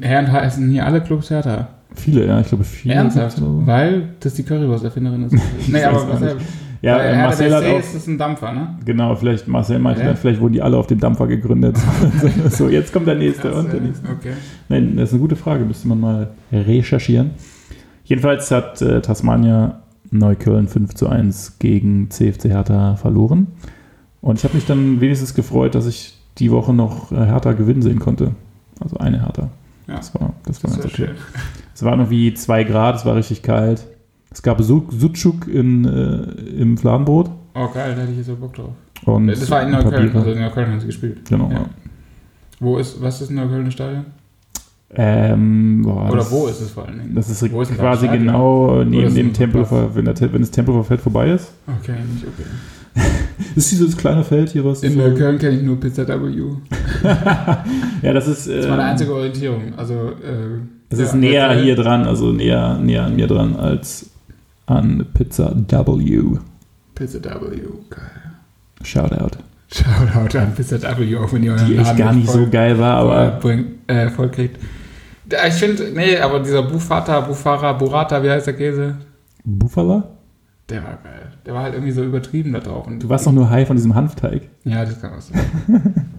[0.00, 1.68] Herren heißen hier alle Clubs Hertha.
[1.94, 2.94] Viele, ja, ich glaube viele.
[2.94, 3.36] Ernsthaft?
[3.38, 3.62] so.
[3.66, 5.36] Weil das die Currywurst-Erfinderin ist.
[5.68, 6.36] nee, aber was.
[6.82, 8.76] Ja, bei äh, Marcel hat auch, ist es ein Dampfer, ne?
[8.84, 10.14] genau, vielleicht Marcel meinte, Ja.
[10.16, 11.78] vielleicht wurden die alle auf dem Dampfer gegründet.
[12.50, 14.08] so, jetzt kommt der nächste und der nächste.
[14.08, 14.32] Okay.
[14.68, 17.30] Nein, das ist eine gute Frage, müsste man mal recherchieren.
[18.04, 23.46] Jedenfalls hat äh, Tasmania Neukölln 5 zu 1 gegen CFC Hertha verloren.
[24.20, 27.82] Und ich habe mich dann wenigstens gefreut, dass ich die Woche noch äh, Hertha gewinnen
[27.82, 28.32] sehen konnte.
[28.80, 29.50] Also eine Hertha.
[29.86, 29.96] Ja.
[29.96, 31.06] Das war, das war Das ganz okay.
[31.06, 31.16] schön.
[31.74, 33.86] Es waren irgendwie 2 Grad, es war richtig kalt.
[34.32, 37.30] Es gab Su- Sucuk in, äh, im Fladenbrot.
[37.54, 38.70] Oh, geil, da hätte ich jetzt so Bock drauf.
[39.04, 41.28] Und Das war in Neukölln, also in Neukölln haben sie gespielt.
[41.28, 41.48] Genau.
[41.50, 41.54] Ja.
[41.58, 41.66] Ja.
[42.60, 44.04] Wo ist, was ist in Neukölln das Stadion?
[44.94, 47.14] Ähm, boah, Oder das, wo ist es vor allen Dingen?
[47.14, 49.70] Das ist ist quasi das genau neben dem es Platz?
[49.94, 51.52] wenn, der, wenn das Tempelhofer Feld vorbei ist.
[51.80, 52.46] Okay, nicht okay.
[53.54, 56.42] Das ist dieses kleine Feld hier, was In so, Neukölln kenne ich nur Pizza W.
[58.02, 59.72] Ja, das ist, Das ist meine äh, einzige Orientierung.
[59.76, 60.60] Also, äh,
[60.90, 64.10] das ja, ist näher hier dran, also näher, näher an mir dran als
[64.66, 66.38] an Pizza W.
[66.94, 67.56] Pizza W,
[67.90, 68.00] geil.
[68.82, 69.38] Shoutout.
[69.70, 72.78] Shoutout an Pizza W, auch wenn ihr euren Die echt gar nicht so voll, geil
[72.78, 74.58] war, voll, aber bringt, äh, voll kriegt.
[75.48, 78.96] Ich finde, nee, aber dieser Bufata, Bufara, Burrata, wie heißt der Käse?
[79.44, 80.02] Buffalo?
[80.68, 81.32] Der war geil.
[81.46, 82.86] Der war halt irgendwie so übertrieben da drauf.
[82.86, 84.42] Und Du warst doch nur high von diesem Hanfteig.
[84.64, 85.40] Ja, das kann was sein.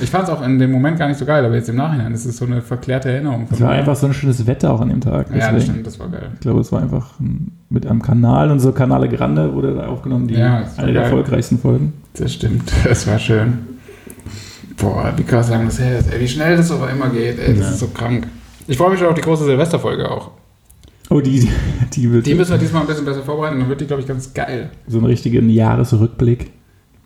[0.00, 2.12] ich fand es auch in dem Moment gar nicht so geil, aber jetzt im Nachhinein
[2.14, 3.46] ist es so eine verklärte Erinnerung.
[3.50, 5.28] Es war einfach so ein schönes Wetter auch an dem Tag.
[5.30, 5.62] Ja, das deswegen.
[5.64, 6.30] stimmt, das war geil.
[6.34, 9.86] Ich glaube, es war einfach ein- mit einem Kanal und so Kanale Grande wurde da
[9.86, 11.02] aufgenommen, die Ja, eine der geil.
[11.04, 11.92] erfolgreichsten Folgen.
[12.14, 13.58] Das stimmt, das war schön.
[14.76, 16.12] Boah, wie krass lang das her ist.
[16.12, 17.38] Ey, wie schnell das aber immer geht.
[17.38, 17.70] Ey, das Ja.
[17.70, 18.26] ist so krank.
[18.66, 20.30] Ich freue mich schon auf die große Silvesterfolge auch.
[21.10, 21.46] Oh, die,
[21.92, 23.58] die wird Die müssen wir diesmal ein bisschen besser vorbereiten.
[23.60, 24.70] Dann wird die, glaube ich, ganz geil.
[24.86, 26.50] so einen richtigen Jahresrückblick.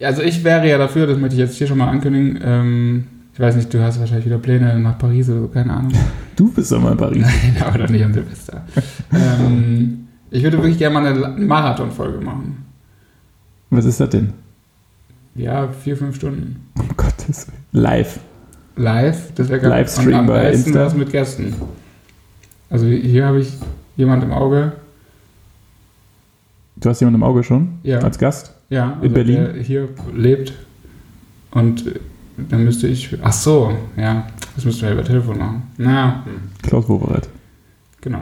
[0.01, 2.39] Also ich wäre ja dafür, das möchte ich jetzt hier schon mal ankündigen.
[2.43, 5.93] Ähm, ich weiß nicht, du hast wahrscheinlich wieder Pläne nach Paris oder so, keine Ahnung.
[6.37, 7.23] Du bist doch mal in Paris.
[7.55, 8.65] Nein, aber doch nicht an Silvester.
[9.13, 12.65] ähm, ich würde wirklich gerne mal eine Marathonfolge machen.
[13.71, 14.33] Was ist das denn?
[15.35, 16.67] Ja, vier, fünf Stunden.
[16.79, 17.59] Um Gottes Willen.
[17.73, 18.21] Live.
[18.77, 19.71] Live, das wäre geil.
[19.71, 20.85] Livestream am bei besten Insta.
[20.85, 21.55] das mit Gästen.
[22.69, 23.53] Also hier habe ich
[23.97, 24.73] jemand im Auge.
[26.77, 27.79] Du hast jemanden im Auge schon?
[27.83, 28.01] Ja.
[28.01, 28.56] Als Gast?
[28.69, 29.37] Ja, also In Berlin?
[29.55, 30.53] der hier lebt.
[31.53, 31.85] Und
[32.37, 33.17] dann müsste ich.
[33.23, 34.27] Ach so, ja.
[34.55, 35.63] Das müssten wir über Telefon machen.
[35.79, 37.29] Na, hm, Klaus Wowereit.
[38.01, 38.21] genau.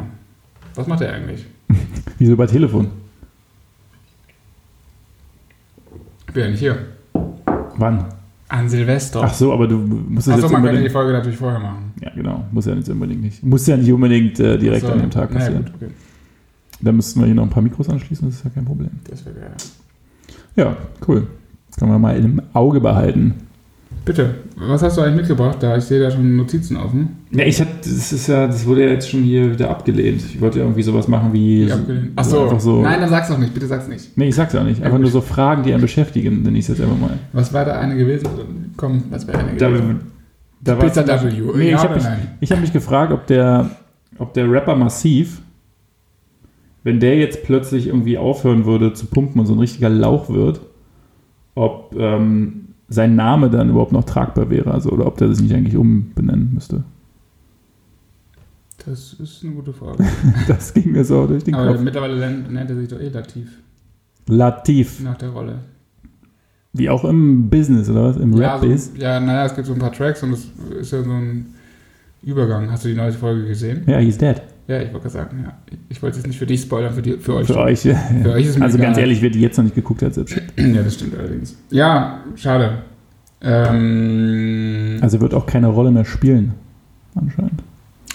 [0.75, 1.47] Was macht er eigentlich?
[2.19, 2.89] Wieso bei Telefon?
[6.27, 6.79] Ich bin ja nicht hier.
[7.77, 8.07] Wann?
[8.49, 9.23] An Silvester.
[9.23, 10.91] Ach so, aber du musst es Achso, jetzt man könnte die.
[10.91, 11.93] Folge natürlich vorher machen.
[12.01, 12.45] Ja, genau.
[12.53, 13.43] Muss ja nicht unbedingt nicht.
[13.43, 15.65] Muss ja nicht unbedingt äh, direkt Ach so, an dem Tag ja, passieren.
[15.65, 15.91] gut, okay.
[16.81, 18.91] Da müssten wir hier noch ein paar Mikros anschließen, das ist ja kein Problem.
[19.09, 19.53] Das wäre geil.
[20.57, 20.77] Ja,
[21.09, 21.27] cool.
[21.79, 23.35] Können wir mal im Auge behalten.
[24.05, 25.57] Bitte, was hast du eigentlich mitgebracht?
[25.61, 27.17] Da ich sehe da schon Notizen offen.
[27.31, 30.23] Ja, ich hatte, das ist ja, das wurde ja jetzt schon hier wieder abgelehnt.
[30.23, 31.73] Ich wollte ja irgendwie sowas machen wie.
[31.73, 32.13] Abgelehnt.
[32.15, 32.43] Ach so, so.
[32.45, 32.83] Einfach so.
[32.83, 33.55] Nein, dann sag's doch nicht.
[33.55, 34.17] Bitte sag's nicht.
[34.17, 34.79] Nee, ich sag's ja nicht.
[34.81, 35.05] Ja, Einfach gut.
[35.05, 37.19] nur so Fragen, die einen beschäftigen, nenne ich es jetzt einfach mal.
[37.33, 38.29] Was war da eine gewesen?
[38.77, 40.01] Komm, was wäre eine Da, gewesen?
[40.61, 41.31] da war Pizza W.
[41.57, 42.05] Nee, ja ich habe mich,
[42.41, 43.71] ich hab mich gefragt, ob der,
[44.19, 45.41] ob der Rapper Massiv,
[46.85, 50.61] wenn der jetzt plötzlich irgendwie aufhören würde zu pumpen und so ein richtiger Lauch wird,
[51.57, 55.55] ob ähm, sein Name dann überhaupt noch tragbar wäre, also oder ob der sich nicht
[55.55, 56.85] eigentlich umbenennen müsste.
[58.87, 60.05] Das ist eine gute Frage.
[60.49, 61.81] Das ging mir so durch den Aber Kopf.
[61.81, 63.49] mittlerweile nennt, er sich doch eh Latif
[64.27, 65.59] Latif, nach der Rolle.
[66.73, 68.17] wie auch im Business oder was?
[68.17, 68.93] Im Ja, so, Rap-Biz?
[68.99, 70.49] ja, naja, es gibt so ein paar Tracks und es
[70.81, 71.47] ist ja so ein
[72.23, 72.71] Übergang.
[72.71, 73.83] Hast du die neue Folge gesehen?
[73.87, 74.43] Ja, he's dead.
[74.67, 75.53] Ja, ich wollte gerade sagen, ja.
[75.91, 77.47] Ich wollte es nicht für dich spoilern, für, die, für euch.
[77.47, 77.85] Für euch.
[77.85, 77.95] ja.
[78.23, 78.87] Für euch ist also egal.
[78.89, 80.37] ganz ehrlich, wer die jetzt noch nicht geguckt hat, selbst.
[80.57, 81.57] Ja, das stimmt allerdings.
[81.71, 82.79] Ja, schade.
[83.43, 86.55] Ähm, Also wird auch keine Rolle mehr spielen,
[87.15, 87.63] anscheinend.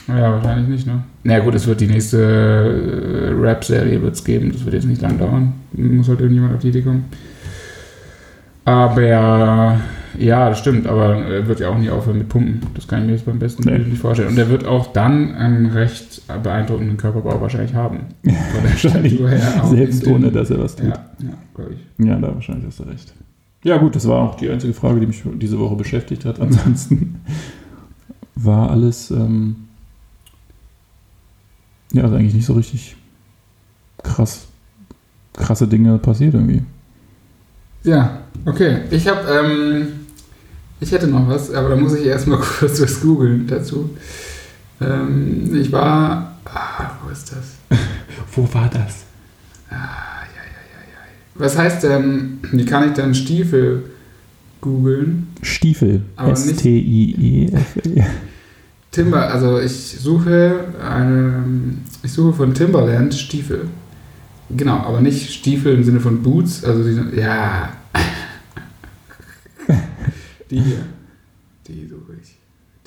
[0.07, 1.03] ja, wahrscheinlich nicht, ne?
[1.23, 4.51] Na ja, gut, es wird die nächste äh, Rap-Serie wird's geben.
[4.51, 5.53] Das wird jetzt nicht lang dauern.
[5.73, 7.05] Muss halt irgendjemand auf die Idee kommen.
[8.65, 9.79] Aber
[10.17, 10.87] ja, das stimmt.
[10.87, 12.61] Aber er wird ja auch nie aufhören mit Pumpen.
[12.73, 13.79] Das kann ich mir jetzt beim besten Nee.
[13.79, 14.29] Nicht vorstellen.
[14.29, 17.99] Und er wird auch dann einen recht beeindruckenden Körperbau wahrscheinlich haben.
[18.23, 19.19] Der Wahrscheinlich.
[19.69, 20.87] Selbst ohne, dass er was tut.
[20.87, 22.05] Ja, ja glaube ich.
[22.05, 23.13] Ja, da wahrscheinlich hast du recht.
[23.63, 26.39] Ja, gut, das war auch die einzige Frage, die mich diese Woche beschäftigt hat.
[26.39, 27.21] Ansonsten
[28.35, 29.67] war alles, ähm,
[31.91, 32.95] ja, also eigentlich nicht so richtig
[34.01, 34.47] krass,
[35.33, 36.63] krasse Dinge passiert irgendwie.
[37.83, 38.79] Ja, okay.
[38.91, 39.87] Ich habe, ähm,
[40.79, 43.89] ich hätte noch was, aber da muss ich erstmal kurz was googeln dazu.
[44.81, 47.77] Ähm, ich war, ah, wo ist das?
[48.35, 49.03] Wo war das?
[49.69, 51.01] Ah, ja, ja, ja, ja.
[51.35, 53.83] Was heißt denn, wie kann ich denn Stiefel
[54.61, 55.27] googeln?
[55.41, 56.01] Stiefel.
[56.15, 58.05] Aber nicht- S-T-I-E-F-L.
[58.91, 61.43] Timber, also ich suche eine,
[62.03, 63.67] ich suche von Timberland Stiefel.
[64.49, 67.69] Genau, aber nicht Stiefel im Sinne von Boots, also die, ja.
[70.49, 70.85] Die hier.
[71.67, 72.38] Die suche ich.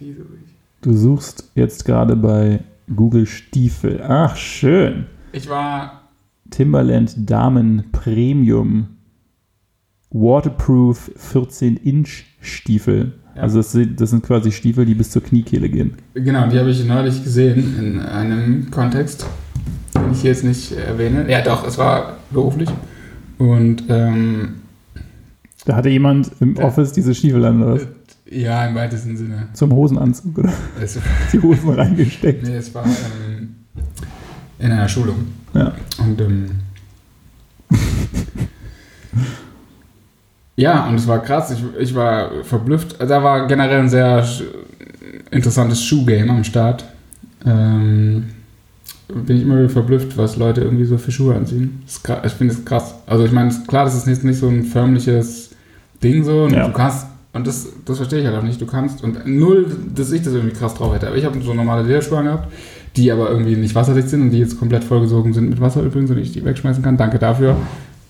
[0.00, 0.52] Die suche ich.
[0.80, 2.60] Du suchst jetzt gerade bei
[2.94, 4.02] Google Stiefel.
[4.02, 5.06] Ach, schön.
[5.30, 6.02] Ich war,
[6.50, 8.88] Timberland Damen Premium
[10.10, 13.12] Waterproof 14 Inch Stiefel.
[13.36, 13.42] Ja.
[13.42, 15.94] Also das sind, das sind quasi Stiefel, die bis zur Kniekehle gehen.
[16.14, 19.26] genau, die habe ich neulich gesehen in einem Kontext,
[19.94, 21.30] den ich hier jetzt nicht erwähne.
[21.30, 22.68] Ja, doch, es war beruflich.
[23.38, 24.61] Und, ähm,
[25.64, 26.64] Da hatte jemand im Ja.
[26.64, 27.86] Office diese Stiefel an, oder was?
[28.30, 29.48] ja, im weitesten Sinne.
[29.52, 30.52] Zum Hosenanzug, oder?
[30.80, 30.98] Es,
[31.32, 32.42] Die Hosen reingesteckt.
[32.42, 33.54] nee, es war ähm,
[34.58, 35.26] in einer Schulung.
[35.54, 35.72] Ja.
[35.98, 36.46] Und ähm,
[40.56, 41.50] ja, und es war krass.
[41.50, 42.96] Ich, ich war verblüfft.
[43.00, 44.26] Da war generell ein sehr
[45.30, 46.84] interessantes Schuhgame am Start.
[47.44, 48.26] Ähm,
[49.08, 51.82] bin ich immer wieder verblüfft, was Leute irgendwie so für Schuhe anziehen.
[51.84, 52.94] Das ich finde es krass.
[53.06, 55.41] Also ich meine, klar, das ist nicht, nicht so ein förmliches
[56.02, 56.44] Ding so.
[56.44, 56.66] Und Ja.
[56.68, 60.12] Du kannst, und das, das verstehe ich halt auch nicht, du kannst, und null, dass
[60.12, 61.06] ich das irgendwie krass drauf hätte.
[61.08, 62.52] Aber ich habe so normale Lederschuhe gehabt,
[62.96, 66.10] die aber irgendwie nicht wasserdicht sind und die jetzt komplett vollgesogen sind mit Wasser übrigens
[66.10, 66.96] und ich die wegschmeißen kann.
[66.96, 67.56] Danke dafür.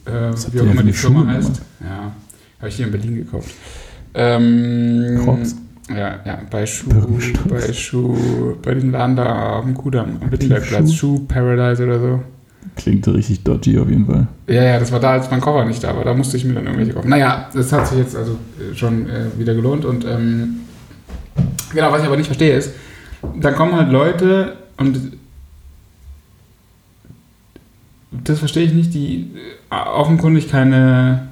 [0.04, 1.62] Äh, wie auch immer die Firma heißt.
[1.80, 2.12] Ja,
[2.58, 3.50] habe ich hier in Berlin gekauft.
[4.14, 5.56] Ähm, Crocs.
[5.90, 6.90] Ja, ja, bei Schuh,
[7.48, 12.20] bei Schuh, bei dem Laden da am Kudamm, am Wittenbergplatz, Schuh Paradise oder so.
[12.76, 14.26] Klingt richtig dodgy auf jeden Fall.
[14.46, 16.04] Ja, ja, das war da, als mein Koffer nicht da war.
[16.04, 17.10] Da musste ich mir dann irgendwelche kaufen.
[17.10, 19.84] Naja, das hat sich jetzt also äh, schon äh, wieder gelohnt.
[19.84, 20.60] Und ähm,
[21.74, 22.72] genau, was ich aber nicht verstehe ist,
[23.40, 24.98] dann kommen halt Leute und
[28.10, 29.30] das verstehe ich nicht, die
[29.70, 31.28] äh, offenkundig keine,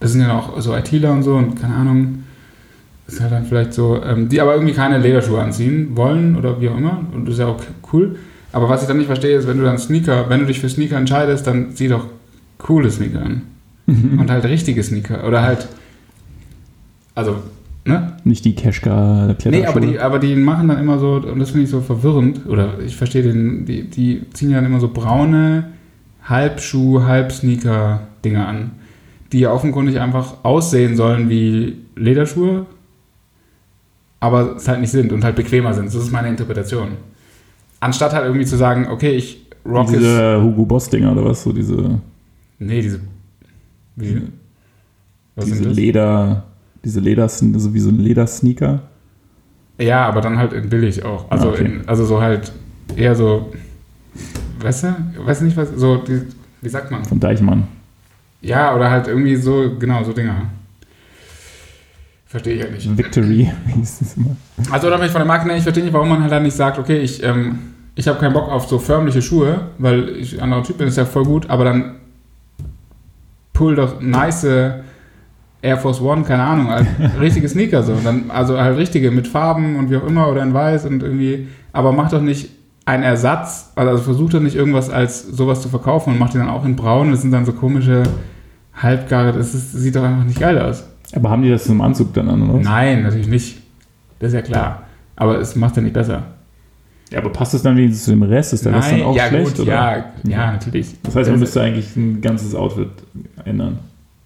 [0.00, 2.24] das sind ja auch so ITler und so und keine Ahnung,
[3.06, 6.60] das ist halt dann vielleicht so, ähm, die aber irgendwie keine Lederschuhe anziehen wollen oder
[6.60, 7.04] wie auch immer.
[7.12, 7.60] Und das ist ja auch
[7.92, 8.16] cool.
[8.52, 10.68] Aber was ich dann nicht verstehe, ist, wenn du dann Sneaker, wenn du dich für
[10.68, 12.06] Sneaker entscheidest, dann zieh doch
[12.58, 13.42] coole Sneaker an.
[14.18, 15.26] Und halt richtige Sneaker.
[15.26, 15.68] Oder halt,
[17.14, 17.36] also,
[17.84, 18.12] ne?
[18.24, 21.64] Nicht die Keschka Nee, aber die, aber die machen dann immer so, und das finde
[21.64, 25.70] ich so verwirrend, oder ich verstehe den, die, die ziehen ja dann immer so braune
[26.24, 28.72] Halbschuh, Halbsneaker-Dinger an,
[29.32, 32.66] die ja offenkundig einfach aussehen sollen wie Lederschuhe,
[34.20, 35.86] aber es halt nicht sind und halt bequemer sind.
[35.86, 36.88] Das ist meine Interpretation.
[37.80, 39.92] Anstatt halt irgendwie zu sagen, okay, ich rock es.
[39.98, 41.42] Diese Hugo Boss Dinger oder was?
[41.42, 42.00] So diese,
[42.58, 43.00] Nee, diese.
[43.96, 44.22] Wie,
[45.34, 45.64] was diese?
[45.68, 46.44] Leder,
[46.84, 48.82] diese Leder, so wie so ein Ledersneaker.
[49.78, 51.30] Ja, aber dann halt in billig auch.
[51.30, 51.64] Also, Ah, okay.
[51.64, 52.52] in, also so halt
[52.96, 53.50] eher so.
[54.60, 54.96] Weißt du?
[55.24, 55.70] Weißt du nicht, was.
[55.76, 56.20] So, die,
[56.60, 57.02] wie sagt man?
[57.04, 57.64] Von Deichmann.
[58.42, 60.50] Ja, oder halt irgendwie so, genau, so Dinger.
[62.30, 62.96] Verstehe ich halt nicht.
[62.96, 64.36] Victory, hieß das immer?
[64.70, 66.98] Also, ich von der Marke ich verstehe nicht, warum man halt dann nicht sagt, okay,
[66.98, 67.58] ich, ähm,
[67.96, 70.96] ich habe keinen Bock auf so förmliche Schuhe, weil ich ein anderer Typ bin, ist
[70.96, 71.96] ja voll gut, aber dann
[73.52, 74.44] pull doch nice
[75.60, 76.86] Air Force One, keine Ahnung, halt
[77.20, 77.96] richtige Sneaker so.
[78.04, 81.48] Dann, also halt richtige mit Farben und wie auch immer oder in weiß und irgendwie,
[81.72, 82.50] aber mach doch nicht
[82.84, 86.48] einen Ersatz, also versuch doch nicht irgendwas als sowas zu verkaufen und mach die dann
[86.48, 88.04] auch in braun, das sind dann so komische
[88.72, 90.84] Halbgare, das ist, sieht doch einfach nicht geil aus.
[91.14, 92.62] Aber haben die das zum Anzug dann an, oder?
[92.62, 93.58] Nein, natürlich nicht.
[94.18, 94.84] Das ist ja klar.
[95.16, 96.24] Aber es macht ja nicht besser.
[97.10, 98.52] Ja, aber passt das dann wenigstens zu dem Rest?
[98.52, 99.56] Ist der Rest dann auch ja, schlecht?
[99.56, 99.72] gut, oder?
[99.72, 100.94] ja, ja, natürlich.
[101.02, 102.90] Das heißt, man müsste eigentlich ein ganzes Outfit
[103.44, 103.80] ändern,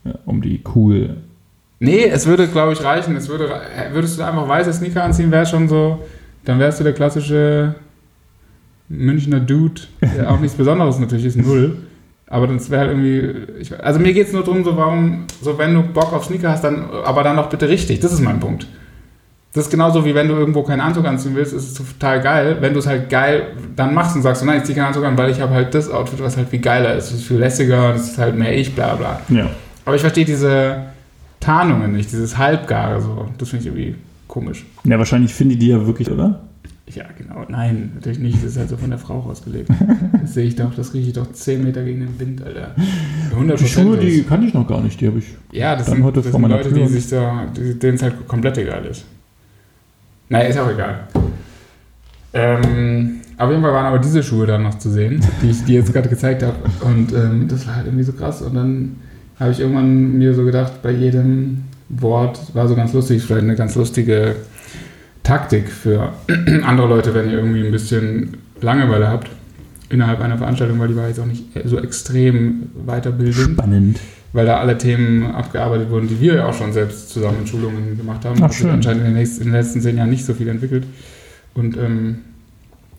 [0.04, 1.16] ja, um die cool.
[1.80, 3.16] Nee, es würde, glaube ich, reichen.
[3.16, 3.48] Es würde,
[3.92, 6.00] würdest du einfach weiße Sneaker anziehen, wäre schon so,
[6.44, 7.74] dann wärst du der klassische
[8.88, 11.78] Münchner Dude, der auch nichts Besonderes natürlich ist, null.
[12.26, 15.58] Aber das wäre halt irgendwie, ich, also mir geht es nur darum, so warum, so
[15.58, 18.00] wenn du Bock auf Sneaker hast, dann, aber dann doch bitte richtig.
[18.00, 18.66] Das ist mein Punkt.
[19.52, 22.56] Das ist genauso wie wenn du irgendwo keinen Anzug anziehen willst, ist es total geil.
[22.60, 25.04] Wenn du es halt geil dann machst und sagst, so, nein, ich ziehe keinen Anzug
[25.04, 27.10] an, weil ich habe halt das Outfit, was halt viel geiler ist.
[27.10, 29.20] Es ist viel lässiger es ist halt mehr ich, bla bla.
[29.28, 29.48] Ja.
[29.84, 30.86] Aber ich verstehe diese
[31.38, 33.28] Tarnungen nicht, dieses Halbgare so.
[33.38, 33.94] Das finde ich irgendwie
[34.26, 34.64] komisch.
[34.82, 36.40] Ja, wahrscheinlich finde ich die ja wirklich, oder?
[36.94, 37.44] Ja, genau.
[37.48, 38.36] Nein, natürlich nicht.
[38.36, 39.68] Das ist halt so von der Frau ausgelegt.
[40.20, 42.74] Das sehe ich doch, das rieche ich doch 10 Meter gegen den Wind, Alter.
[43.32, 45.26] 100 Die Schuhe, die kannte ich noch gar nicht, die habe ich.
[45.52, 47.94] Ja, das dann sind, heute das vor sind meiner Leute, Tür die sich da, denen
[47.94, 49.04] es halt komplett egal ist.
[50.28, 51.08] Naja, ist auch egal.
[52.32, 55.80] Ähm, auf jeden Fall waren aber diese Schuhe dann noch zu sehen, die ich dir
[55.80, 56.56] jetzt gerade gezeigt habe.
[56.80, 58.42] Und ähm, das war halt irgendwie so krass.
[58.42, 58.96] Und dann
[59.38, 63.56] habe ich irgendwann mir so gedacht, bei jedem Wort war so ganz lustig, vielleicht eine
[63.56, 64.36] ganz lustige
[65.24, 66.12] Taktik für
[66.62, 69.30] andere Leute, wenn ihr irgendwie ein bisschen Langeweile habt
[69.88, 74.00] innerhalb einer Veranstaltung, weil die war jetzt auch nicht so extrem weiterbildend, Spannend.
[74.32, 77.96] weil da alle Themen abgearbeitet wurden, die wir ja auch schon selbst zusammen in Schulungen
[77.96, 78.42] gemacht haben.
[78.42, 78.70] Ach, schön.
[78.70, 80.84] anscheinend in den, nächsten, in den letzten zehn Jahren nicht so viel entwickelt.
[81.54, 82.18] Und ähm,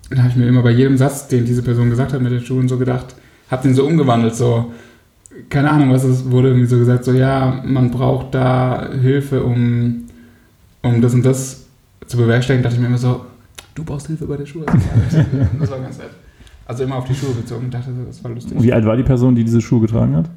[0.10, 2.42] dann habe ich mir immer bei jedem Satz, den diese Person gesagt hat mit den
[2.42, 3.16] Schuhen, so gedacht,
[3.52, 4.72] habe den so umgewandelt, so,
[5.50, 10.06] keine Ahnung, was es wurde irgendwie so gesagt, so, ja, man braucht da Hilfe, um,
[10.82, 11.64] um das und das
[12.08, 13.26] zu bewerkstelligen, dachte ich mir immer so,
[13.74, 14.65] du brauchst Hilfe bei der Schuhe.
[15.60, 16.10] Das war ganz nett.
[16.68, 18.58] Also immer auf die Schuhe bezogen, dachte das war lustig.
[18.60, 20.30] Wie alt war die Person, die diese Schuhe getragen hat?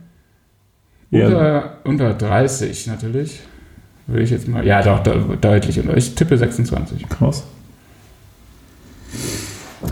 [1.11, 3.41] Unter, unter 30 natürlich.
[4.07, 4.67] Würde ich jetzt mal.
[4.67, 5.97] Ja, doch, de deutlich unter.
[5.97, 7.09] Ich tippe 26.
[7.09, 7.45] krass.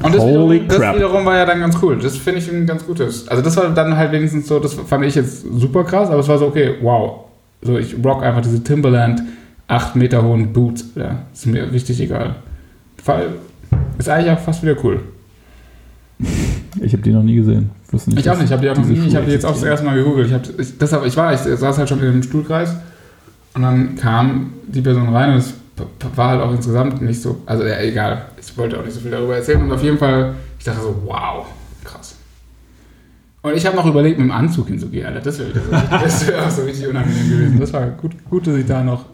[0.03, 0.97] Und das, Holy wiederum, das crap.
[0.97, 1.99] wiederum war ja dann ganz cool.
[1.99, 3.29] Das finde ich ein ganz gutes.
[3.29, 6.29] Also das war dann halt wenigstens so, das fand ich jetzt super krass, aber es
[6.29, 7.25] war so, okay, wow.
[7.62, 9.23] So, ich rock einfach diese Timberland
[9.68, 10.85] 8 Meter hohen Boots.
[10.94, 12.37] Ja, ist mir richtig egal.
[13.02, 13.29] Fall
[13.98, 15.00] ist eigentlich auch fast wieder cool.
[16.79, 17.70] Ich habe die noch nie gesehen.
[17.90, 19.46] Wusste nicht, Ich auch nicht, ich habe die auch noch nie, ich habe die jetzt
[19.46, 20.26] auch das erste Mal gegoogelt.
[20.26, 22.76] Ich, hab, ich, deshalb, ich war, ich saß halt schon in dem Stuhlkreis
[23.55, 25.55] und dann kam die Person rein und es
[26.14, 29.11] war halt auch insgesamt nicht so, also ja, egal, ich wollte auch nicht so viel
[29.11, 31.46] darüber erzählen und auf jeden Fall, ich dachte so, wow,
[31.83, 32.16] krass.
[33.40, 36.62] Und ich habe noch überlegt, mit dem Anzug hinzugehen, Alter, das wäre wär auch so
[36.62, 37.59] richtig unangenehm gewesen.
[37.59, 39.07] Das war gut, gut dass ich da noch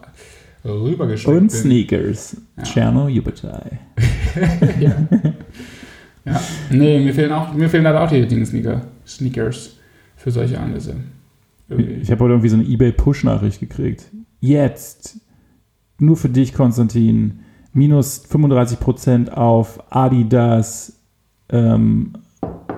[0.65, 1.51] rübergeschickt Und bin.
[1.51, 2.37] Sneakers.
[2.57, 2.63] Ja.
[2.63, 3.81] Cherno Jubitai.
[4.81, 4.95] ja.
[6.25, 6.41] ja.
[6.71, 9.77] Nee, mir fehlen, auch, mir fehlen leider auch die richtigen Sneaker, Sneakers
[10.17, 10.97] für solche Anlässe.
[11.69, 11.93] Irgendwie.
[11.95, 14.11] Ich habe heute irgendwie so eine eBay-Push-Nachricht gekriegt.
[14.41, 15.21] Jetzt,
[15.99, 17.41] nur für dich, Konstantin,
[17.73, 21.01] minus 35% auf Adidas
[21.49, 22.13] ähm,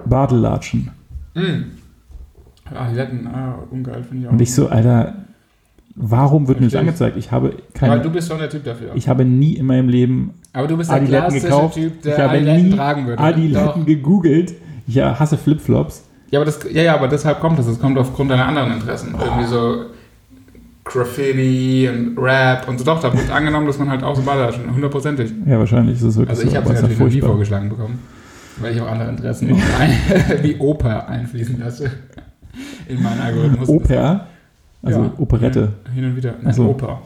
[0.07, 0.91] Bartellatschen.
[1.35, 1.73] Mm.
[2.73, 4.33] Ah, die Letten, ah, ungeil, finde ich auch.
[4.33, 5.24] Und ich so, Alter,
[5.97, 6.79] warum wird mir das ich.
[6.81, 7.17] angezeigt?
[7.17, 8.93] Ich habe keine, du bist schon der Typ dafür.
[8.95, 11.75] ich habe nie in meinem Leben Aber du bist der Adiletten klassische gekauft.
[11.75, 13.17] Typ, ich der habe Adiletten nie tragen würde.
[13.17, 13.25] Doch.
[13.29, 14.55] Adiletten gegoogelt.
[14.87, 16.05] Ich ja, hasse Flipflops.
[16.31, 17.67] Ja, aber das, ja, ja, aber deshalb kommt das.
[17.67, 19.15] Es kommt aufgrund deiner anderen Interessen.
[19.19, 19.85] Irgendwie so
[20.85, 22.85] Graffiti und Rap und so.
[22.85, 25.33] Doch, da wird angenommen, dass man halt auch so Badelatschen, hundertprozentig.
[25.47, 26.49] Ja, wahrscheinlich ist es wirklich Also so.
[26.49, 27.99] ich habe es natürlich noch nie vorgeschlagen bekommen,
[28.61, 29.49] weil ich auch andere Interessen
[30.43, 31.91] wie Oper einfließen lasse
[32.89, 33.69] in meinen Algorithmus.
[33.69, 34.27] Oper,
[34.85, 35.13] also Ja.
[35.19, 35.73] Operette.
[35.95, 36.33] Hin und wieder.
[36.33, 36.69] Nein, Ach so.
[36.69, 37.03] Oper.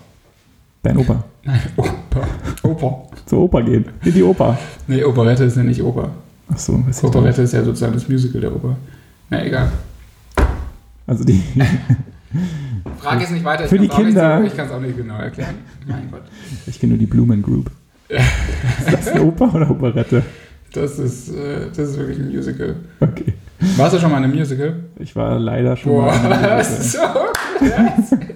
[0.83, 1.25] Dein Opa.
[1.45, 2.27] Nein, Oper.
[2.63, 3.09] Oper.
[3.27, 3.85] Zur Oper gehen.
[4.05, 4.59] In die Oper.
[4.87, 6.11] Nee, Operette ist ja nicht Oper.
[6.51, 7.05] Ach so, was ist?
[7.05, 8.77] Operette ist ja sozusagen das Musical der Oper.
[9.31, 9.71] Na egal.
[11.07, 11.43] Also die,
[12.99, 13.65] Frage ist nicht weiter.
[13.65, 14.39] Ich Für die nicht Kinder.
[14.39, 15.55] So, ich kann es auch nicht genau erklären.
[15.87, 16.23] Mein Gott.
[16.67, 17.71] ich kenne nur die Blumen Group.
[18.09, 20.23] Ist das eine Oper oder Operette?
[20.73, 22.77] Das ist, äh, das ist wirklich ein Musical.
[23.01, 23.35] Okay.
[23.77, 24.85] Warst du schon mal in einem Musical?
[24.99, 27.95] Ich war leider schon Boah, mal in einem das ist Musical.
[28.09, 28.27] so krass.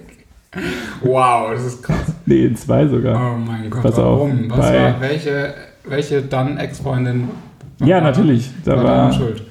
[1.01, 2.13] Wow, das ist krass.
[2.25, 3.33] Nee, in zwei sogar.
[3.33, 4.49] Oh mein Gott, Pass auf, warum?
[4.49, 5.53] Was bei- war, welche,
[5.85, 7.29] welche dann Ex-Freundin?
[7.79, 8.51] Ja, natürlich.
[8.63, 9.43] Da war war, schuld.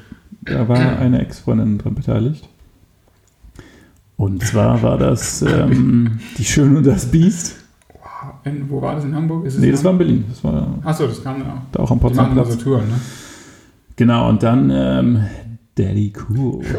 [0.43, 2.49] da war eine Ex-Freundin dran beteiligt.
[4.17, 7.57] Und zwar war das ähm, Die Schöne und das Biest.
[7.95, 8.35] Wow.
[8.45, 9.05] In, wo war das?
[9.05, 9.47] In Hamburg?
[9.47, 10.07] Ist Nee, das war in Hamburg?
[10.07, 10.25] Berlin.
[10.29, 11.61] Das war Achso, das kam dann auch.
[11.73, 12.53] da auch am Potsdamer da Platz.
[12.55, 12.95] so Touren, ne?
[13.97, 15.25] Genau, und dann ähm,
[15.75, 16.65] Daddy Cool.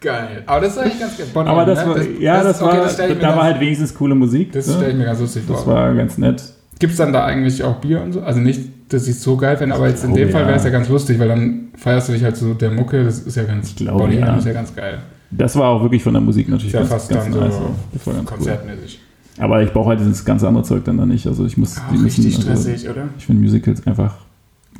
[0.00, 0.42] Geil.
[0.46, 1.26] Aber das ist eigentlich ganz geil.
[1.34, 1.94] Bonn Aber das ne?
[1.94, 4.14] war, ja, das, okay, war, das stell ich mir da ganz- war halt wenigstens coole
[4.14, 4.52] Musik.
[4.52, 4.74] Das ne?
[4.74, 5.74] stelle ich mir ganz lustig Das vor.
[5.74, 6.42] war ganz nett.
[6.78, 8.22] Gibt es dann da eigentlich auch Bier und so?
[8.22, 10.46] Also nicht, dass ich es so geil finde, aber jetzt in glaube, dem Fall ja.
[10.48, 13.18] wäre es ja ganz lustig, weil dann feierst du dich halt so der Mucke, das
[13.20, 14.36] ist ja ganz, glaube, Bonnie ja.
[14.36, 15.00] Ist ja ganz geil.
[15.30, 17.54] Das war auch wirklich von der Musik natürlich ja ganz, fast ganz dann so nice.
[17.92, 18.36] Das war ganz cool.
[18.36, 19.00] konzertmäßig.
[19.38, 21.26] Aber ich brauche halt dieses ganze andere Zeug dann da nicht.
[21.26, 23.08] Also ich muss, Auch die müssen, richtig also, stressig, oder?
[23.18, 24.16] ich finde Musicals einfach,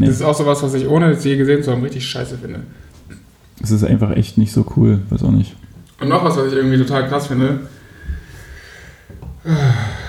[0.00, 2.38] nee, Das ist auch sowas, was ich ohne es je gesehen zu haben richtig scheiße
[2.38, 2.60] finde.
[3.62, 5.00] es ist einfach echt nicht so cool.
[5.10, 5.54] Weiß auch nicht.
[6.00, 7.60] Und noch was, was ich irgendwie total krass finde,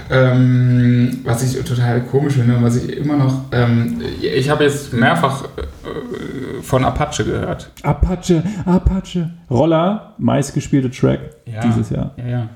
[0.10, 4.94] ähm, was ich total komisch finde und was ich immer noch, ähm, ich habe jetzt
[4.94, 7.70] mehrfach äh, von Apache gehört.
[7.84, 9.30] Apache, Apache.
[9.50, 11.62] Roller, meistgespielte Track Ja.
[11.62, 12.14] dieses Jahr.
[12.18, 12.50] Ja, ja.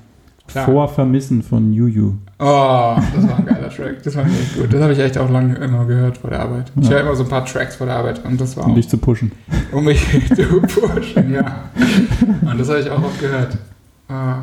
[0.48, 0.66] Klar.
[0.66, 2.14] Vor Vermissen von Juju.
[2.40, 4.04] Oh, das war ein geiler Track.
[4.04, 4.74] Das fand ich echt gut.
[4.74, 6.72] Das habe ich echt auch lange immer gehört vor der Arbeit.
[6.80, 6.92] Ich Ja.
[6.96, 8.88] höre immer so ein paar Tracks vor der Arbeit und das war Um auch, dich
[8.90, 9.32] zu pushen.
[9.72, 10.06] um mich
[10.36, 11.64] zu pushen, ja.
[12.50, 13.58] Und das habe ich auch oft gehört.
[14.08, 14.38] Ah.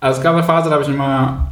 [0.00, 1.50] Also es gab eine Phase, da habe ich immer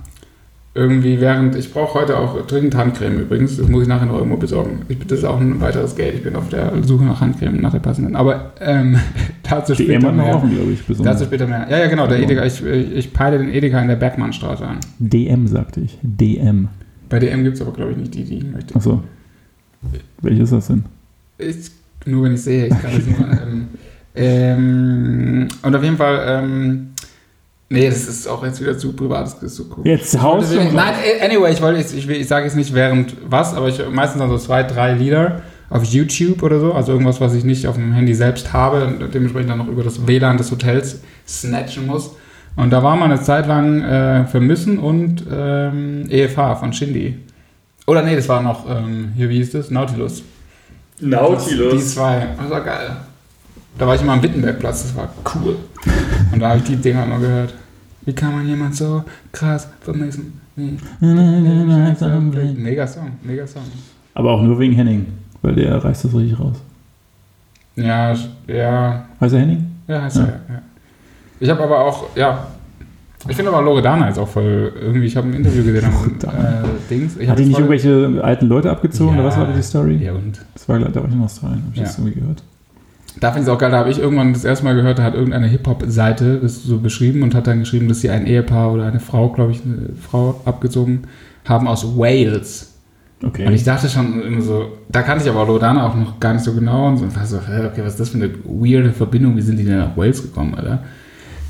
[0.79, 4.37] irgendwie während, ich brauche heute auch dringend Handcreme übrigens, das muss ich nachher noch irgendwo
[4.37, 4.83] besorgen.
[4.89, 7.73] Ich, das ist auch ein weiteres Geld, ich bin auf der Suche nach Handcreme, nach
[7.73, 8.15] der passenden.
[8.15, 8.97] Aber ähm,
[9.43, 10.37] dazu Die später mehr.
[10.37, 11.17] auch, glaube ich, besonders.
[11.17, 11.67] Dazu später mehr.
[11.69, 14.79] Ja, ja, genau, der Edeka, ich, ich peile den Edeka in der Bergmannstraße an.
[15.01, 15.99] DM, sagte ich.
[16.03, 16.69] DM.
[17.09, 18.77] Bei DM gibt es aber, glaube ich, nicht die, die ich möchte.
[18.77, 19.03] Achso.
[20.23, 20.85] Welches ist das denn?
[21.39, 21.71] Ich,
[22.07, 23.29] nur wenn ich sehe, ich kann das nur.
[23.43, 23.69] ähm,
[24.15, 26.89] ähm, und auf jeden Fall, ähm,
[27.69, 29.87] nee, das ist auch jetzt wieder zu privat, das ist zu cool.
[29.87, 30.57] Jetzt haust du.
[30.57, 33.81] Nein, anyway, ich wollte, jetzt- ich, will- ich sage jetzt nicht während was, aber ich
[33.91, 37.67] meistens dann so zwei, drei Lieder auf YouTube oder so, also irgendwas, was ich nicht
[37.67, 41.87] auf dem Handy selbst habe und dementsprechend dann noch über das WLAN des Hotels snatchen
[41.87, 42.13] muss.
[42.57, 47.19] Und da war mal eine Zeit lang äh, Vermissen und ähm, EFH von Shindy.
[47.87, 49.71] Oder nee, das war noch, ähm, hier, wie hieß das?
[49.71, 50.23] Nautilus.
[51.73, 52.97] Die zwei, das war geil.
[53.79, 55.57] Da war ich immer am Wittenbergplatz, das war cool.
[56.33, 57.55] Und da habe ich die Dinger immer gehört.
[58.05, 60.41] Wie kann man jemand so krass vermissen?
[61.01, 63.63] Mega Song, mega Song.
[64.15, 65.07] Aber auch nur wegen Henning,
[65.43, 66.57] weil der reißt das richtig raus.
[67.77, 68.15] Ja,
[68.49, 69.67] ja, Heißt er Henning?
[69.87, 70.23] ja, heißt Ja.
[70.25, 70.63] er, ja.
[71.39, 72.49] Ich habe aber auch, ja,
[73.29, 76.65] ich finde aber Loredana jetzt auch voll, irgendwie, ich habe ein Interview gesehen am äh,
[76.91, 77.17] Dings.
[77.17, 79.21] Ich Hat die nicht irgendwelche alten Leute abgezogen Ja.
[79.21, 79.97] oder was war die Story?
[80.03, 81.85] Ja, und Das war, da war ich in Australien, habe ich Ja.
[81.85, 82.43] das irgendwie gehört.
[83.21, 85.03] Da finde ich es auch geil, da habe ich irgendwann das erste Mal gehört, da
[85.03, 88.87] hat irgendeine Hip-Hop-Seite das so beschrieben und hat dann geschrieben, dass sie ein Ehepaar oder
[88.87, 91.03] eine Frau, glaube ich, eine Frau abgezogen
[91.45, 92.75] haben aus Wales.
[93.23, 93.47] Okay.
[93.47, 96.45] Und ich dachte schon immer so, da kannte ich aber Loredana auch noch gar nicht
[96.45, 99.37] so genau und so, und war so, okay, was ist das für eine weirde Verbindung,
[99.37, 100.85] wie sind die denn nach Wales gekommen, Alter?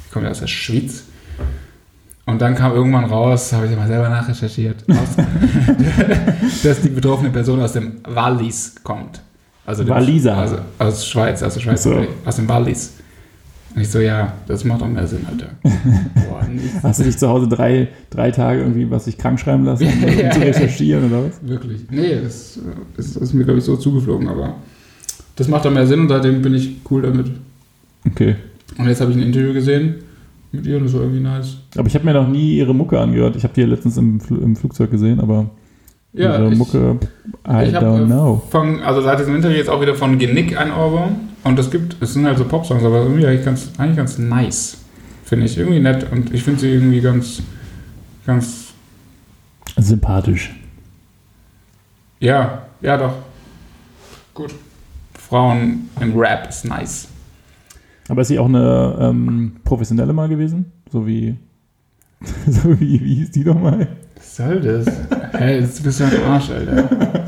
[0.06, 1.04] Die kommen ja aus der Schweiz.
[2.24, 4.84] Und dann kam irgendwann raus, habe ich mal selber nachrecherchiert,
[6.62, 9.20] dass die betroffene Person aus dem Wallis kommt.
[9.68, 10.34] Also Walliser.
[10.34, 11.94] Also aus Schweiz, aus der Schweiz, so.
[12.24, 12.94] aus dem Wallis.
[13.74, 15.50] Und ich so, ja, das macht auch mehr Sinn, Alter.
[15.62, 16.48] Boah,
[16.82, 20.08] Hast du dich zu Hause drei, drei Tage irgendwie was sich krank schreiben lassen, um
[20.08, 20.46] Ja, zu ja.
[20.46, 21.46] recherchieren oder was?
[21.46, 21.82] Wirklich.
[21.90, 22.58] Nee, das,
[22.96, 24.54] das ist mir, glaube ich, so zugeflogen, aber
[25.36, 27.30] das macht dann mehr Sinn und seitdem bin ich cool damit.
[28.06, 28.36] Okay.
[28.78, 29.96] Und jetzt habe ich ein Interview gesehen
[30.50, 31.58] mit ihr und das war irgendwie nice.
[31.76, 33.36] Aber ich habe mir noch nie ihre Mucke angehört.
[33.36, 35.50] Ich habe die ja letztens im, Fl im Flugzeug gesehen, aber
[36.12, 36.98] Ja, ich, Mucke,
[37.46, 38.42] I ich don't äh, know.
[38.50, 41.96] von, also seit diesem Interview jetzt auch wieder von Genick ein Ohrwurm und es gibt,
[42.00, 44.78] es sind halt so Popsongs, aber irgendwie eigentlich ganz, eigentlich ganz nice.
[45.24, 47.42] Finde ich irgendwie nett und ich finde sie irgendwie ganz,
[48.26, 48.72] ganz,
[49.76, 50.54] Sympathisch.
[52.20, 53.14] ja, ja doch.
[54.34, 54.54] Gut.
[55.14, 57.08] Frauen im Rap ist nice.
[58.08, 60.72] Aber ist sie auch eine ähm, professionelle mal gewesen?
[60.90, 61.36] So wie.
[62.46, 63.88] so wie, wie hieß die nochmal?
[64.18, 64.86] Was soll das?
[65.38, 67.24] Hä, jetzt bist du ein Arsch, Alter.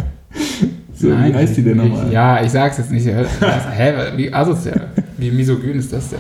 [0.95, 2.13] So, wie heißt die denn nochmal?
[2.13, 3.07] Ja, ich sag's jetzt nicht.
[3.07, 4.89] Hä, wie asozial.
[5.17, 6.19] Wie misogyn ist das denn?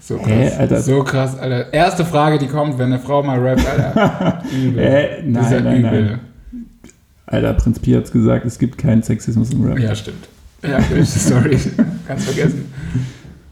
[0.00, 0.28] So krass.
[0.28, 0.80] Hä, Alter?
[0.82, 1.72] So krass, Alter.
[1.72, 4.42] Erste Frage, die kommt, wenn eine Frau mal rappt, Alter.
[4.54, 5.22] Übel.
[5.32, 6.04] Das ist ja nein, nein, übel.
[6.04, 6.20] nein.
[7.26, 9.78] Alter, Prinz Pi hat's gesagt, es gibt keinen Sexismus im Rap.
[9.78, 10.28] Ja, stimmt.
[10.62, 11.58] Ja, Story.
[12.06, 12.72] Ganz vergessen.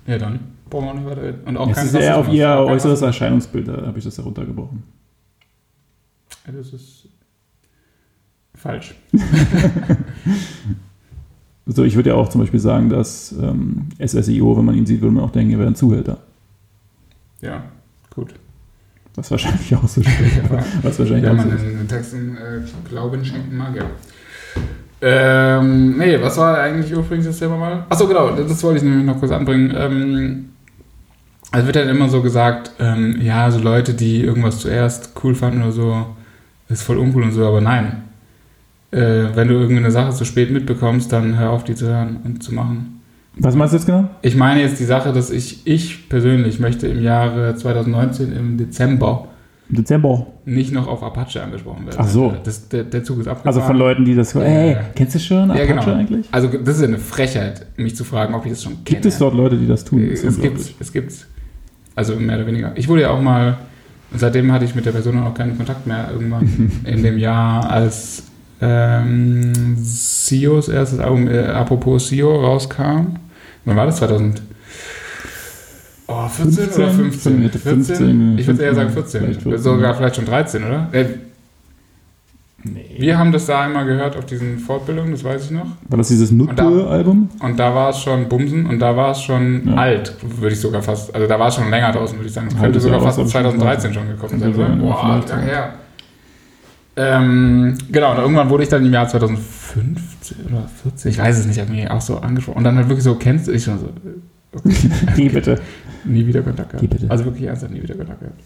[0.06, 1.38] Ja, dann brauchen wir auch nicht weiter reden.
[1.44, 4.82] Und auch Es kein ist eher auf ihr äußeres Erscheinungsbild, da habe ich das heruntergebrochen.
[6.46, 7.08] Ja, Das ist
[8.54, 8.94] falsch.
[11.68, 15.00] So, ich würde ja auch zum Beispiel sagen, dass ähm, SSIO, wenn man ihn sieht,
[15.00, 16.18] würde man auch denken, er wäre ein Zuhälter.
[17.40, 17.64] Ja,
[18.14, 18.34] gut.
[19.16, 20.44] Was wahrscheinlich auch so stimmt.
[20.48, 21.62] Aber Was wahrscheinlich Wenn auch man so ist.
[21.64, 23.84] in den Texten äh, Glauben schenken mag, ja.
[25.00, 27.84] Ähm, nee, was war eigentlich übrigens das Thema mal?
[27.88, 29.74] Achso, genau, das wollte ich nämlich noch kurz anbringen.
[29.76, 30.44] Ähm,
[31.50, 35.62] es wird halt immer so gesagt, ähm, ja, so Leute, die irgendwas zuerst cool fanden
[35.62, 36.06] oder so,
[36.68, 38.02] ist voll uncool und so, aber nein.
[38.90, 42.18] Äh, wenn du irgendwie eine Sache zu spät mitbekommst, dann hör auf, die zu hören
[42.24, 43.00] und zu machen.
[43.38, 44.08] Was meinst du jetzt genau?
[44.22, 49.28] Ich meine jetzt die Sache, dass ich, ich persönlich möchte im Jahre 2019 im Dezember
[49.68, 50.26] Im Dezember.
[50.46, 51.98] nicht noch auf Apache angesprochen werden.
[52.00, 52.34] Ach so.
[52.44, 53.54] Das, der, der Zug ist abgefahren.
[53.54, 54.32] Also von Leuten, die das.
[54.32, 54.40] Ja.
[54.40, 55.92] Ey, kennst du schon Ja, Apache genau.
[55.92, 56.26] eigentlich?
[56.30, 58.84] Also das ist ja eine Frechheit, mich zu fragen, ob ich das schon kenne.
[58.84, 60.08] Gibt es dort Leute, die das tun?
[60.10, 60.40] Das Es
[60.92, 61.26] gibt es
[61.94, 62.72] Also mehr oder weniger.
[62.76, 63.58] Ich wurde ja auch mal,
[64.18, 68.24] seitdem hatte ich mit der Person auch keinen Kontakt mehr irgendwann in dem Jahr, als
[68.60, 73.16] ähm, Sios erstes Album, äh, apropos Sio, rauskam.
[73.64, 73.96] Wann war das?
[73.96, 74.42] 2000?
[76.08, 76.92] Oh, 14 oder 15?
[76.92, 77.42] 15?
[77.42, 79.20] Mitte 15, Ich würde eher sagen 15, 14.
[79.20, 79.62] vielleicht 14.
[79.62, 80.88] Sogar vielleicht schon 13, oder?
[80.92, 81.04] Äh,
[82.74, 82.96] Nee.
[82.98, 85.66] wir haben das da einmal gehört auf diesen Fortbildungen, das weiß ich noch.
[85.88, 87.28] War das dieses da- Nutbull-Album?
[87.40, 89.74] Und da war es schon Bumsen und da war es schon Ja.
[89.74, 91.14] alt, würde ich sogar fast.
[91.14, 92.48] Also da war es schon länger draußen, würde ich sagen.
[92.48, 94.54] Es könnte sogar fast so 2013 schon gekommen sein.
[94.54, 95.36] Sein, Boah, ja.
[95.38, 95.74] her.
[96.98, 101.46] Ähm, genau, und irgendwann wurde ich dann im Jahr 2015 oder 14, ich weiß es
[101.46, 102.56] nicht, hat mich auch so angesprochen.
[102.58, 103.90] Und dann halt wirklich so, kennst du ich schon so,
[104.56, 104.74] okay,
[105.14, 105.60] Geh bitte.
[106.04, 107.10] nie wieder Kontakt gehabt.
[107.10, 108.40] Also wirklich ernsthaft nie wieder Kontakt gehabt.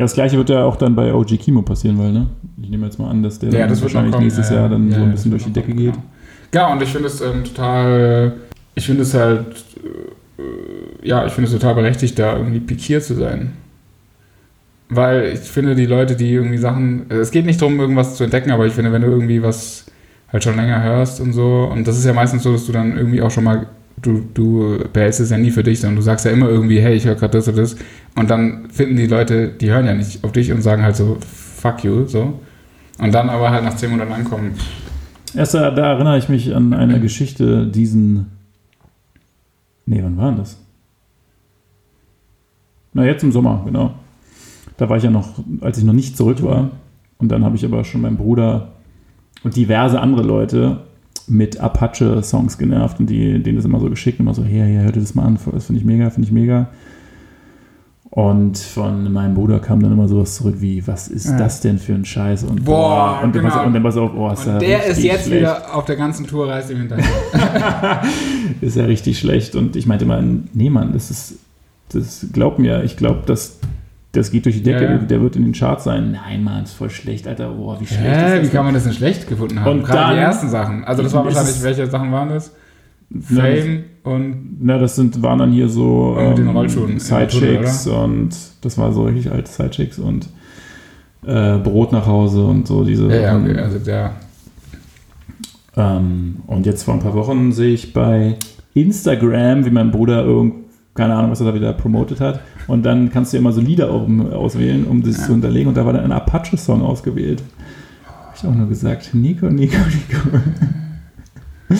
[0.00, 2.26] Das gleiche wird ja auch dann bei OG Kimo passieren, weil, ne?
[2.62, 4.24] Ich nehme jetzt mal an, dass der Ja, das wahrscheinlich kommen.
[4.24, 5.94] nächstes ja, Jahr dann ja, so ja, ein bisschen durch die Decke kommen, geht.
[6.50, 6.66] Genau.
[6.68, 8.32] Ja, und ich finde es ähm, total,
[8.74, 9.46] ich finde es halt,
[10.38, 13.52] äh, ja, ich finde es total berechtigt, da irgendwie pikiert zu sein.
[14.88, 18.24] Weil ich finde, die Leute, die irgendwie Sachen, also es geht nicht darum, irgendwas zu
[18.24, 19.84] entdecken, aber ich finde, wenn du irgendwie was
[20.32, 22.96] halt schon länger hörst und so, und das ist ja meistens so, dass du dann
[22.96, 23.66] irgendwie auch schon mal,
[24.02, 26.94] du, du behältst es ja nie für dich, sondern du sagst ja immer irgendwie, hey,
[26.94, 27.76] ich höre gerade das und das,
[28.16, 31.18] und dann finden die Leute, die hören ja nicht auf dich und sagen halt so,
[31.20, 32.40] fuck you, so.
[32.98, 34.54] Und dann aber halt nach zehn Monaten ankommen,
[35.34, 38.26] Erst da, da erinnere ich mich an eine Geschichte, diesen.
[39.86, 40.60] Nee, wann war denn das?
[42.92, 43.94] Na, jetzt im Sommer, genau.
[44.76, 46.70] Da war ich ja noch, als ich noch nicht zurück war.
[47.18, 48.72] Und dann habe ich aber schon meinen Bruder
[49.44, 50.78] und diverse andere Leute
[51.28, 54.96] mit Apache-Songs genervt und die, denen das immer so geschickt, immer so, hier, hier, hört
[54.96, 56.68] ihr das mal an, das finde ich mega, finde ich mega.
[58.12, 61.38] Und von meinem Bruder kam dann immer sowas zurück wie, was ist Ja.
[61.38, 62.42] das denn für ein Scheiß?
[62.42, 63.64] Und Boah, und, dann genau.
[63.66, 65.42] und dann pass auf, oh, ist Und der ist jetzt schlecht.
[65.42, 67.04] wieder auf der ganzen Tour reist ihm hinterher.
[68.60, 69.54] Ist ja richtig schlecht.
[69.54, 71.34] Und ich meinte mal, nee, Mann, das ist,
[71.92, 73.58] das glaub mir, ich glaube, das,
[74.12, 74.98] das geht durch die Decke, Ja, ja.
[74.98, 76.12] der wird in den Charts sein.
[76.12, 77.50] Nein, Mann, ist voll schlecht, Alter.
[77.50, 79.70] Boah, wie schlecht Hä, ist wie das kann man das denn schlecht gefunden haben?
[79.80, 80.84] Und Gerade dann- die ersten Sachen.
[80.84, 82.52] Also das war wahrscheinlich, welche Sachen waren das?
[83.08, 87.86] Na, Fame und Na, das sind, waren dann hier so mit den ähm, Rollschuhen Sidechicks
[87.88, 88.30] und
[88.60, 90.28] das war so richtig alte Sidechicks und
[91.26, 94.12] äh, Brot nach Hause und so diese ja, ja, okay, also der
[95.76, 98.36] Ähm, und jetzt vor ein paar Wochen sehe ich bei
[98.74, 100.54] Instagram, wie mein Bruder irgend,
[100.94, 102.40] keine Ahnung, was er da wieder promotet hat.
[102.66, 105.24] Und dann kannst du immer so Lieder auswählen, um das Ja.
[105.26, 105.68] zu hinterlegen.
[105.68, 107.42] Und da war dann ein Apache-Song ausgewählt.
[108.06, 110.38] Habe ich auch nur gesagt, Nico, Nico, Nico.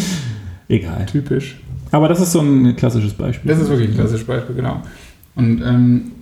[0.69, 1.07] Egal.
[1.07, 1.61] typisch.
[1.91, 3.51] Aber das ist so ein klassisches Beispiel.
[3.51, 4.81] Das ist wirklich ein klassisches Beispiel, genau.
[5.35, 6.13] Und ähm,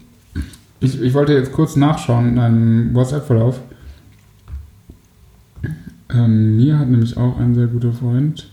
[0.80, 3.61] ich, ich wollte jetzt kurz nachschauen in deinem WhatsApp-Verlauf.
[6.11, 8.49] Ähm, mir hat nämlich auch ein sehr guter Freund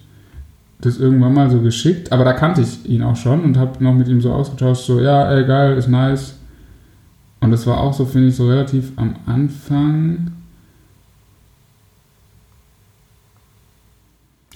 [0.79, 3.93] das irgendwann mal so geschickt, aber da kannte ich ihn auch schon und habe noch
[3.93, 6.37] mit ihm so ausgetauscht, so, ja, ey, geil, ist nice.
[7.39, 10.31] Und das war auch so, finde ich, so relativ am Anfang.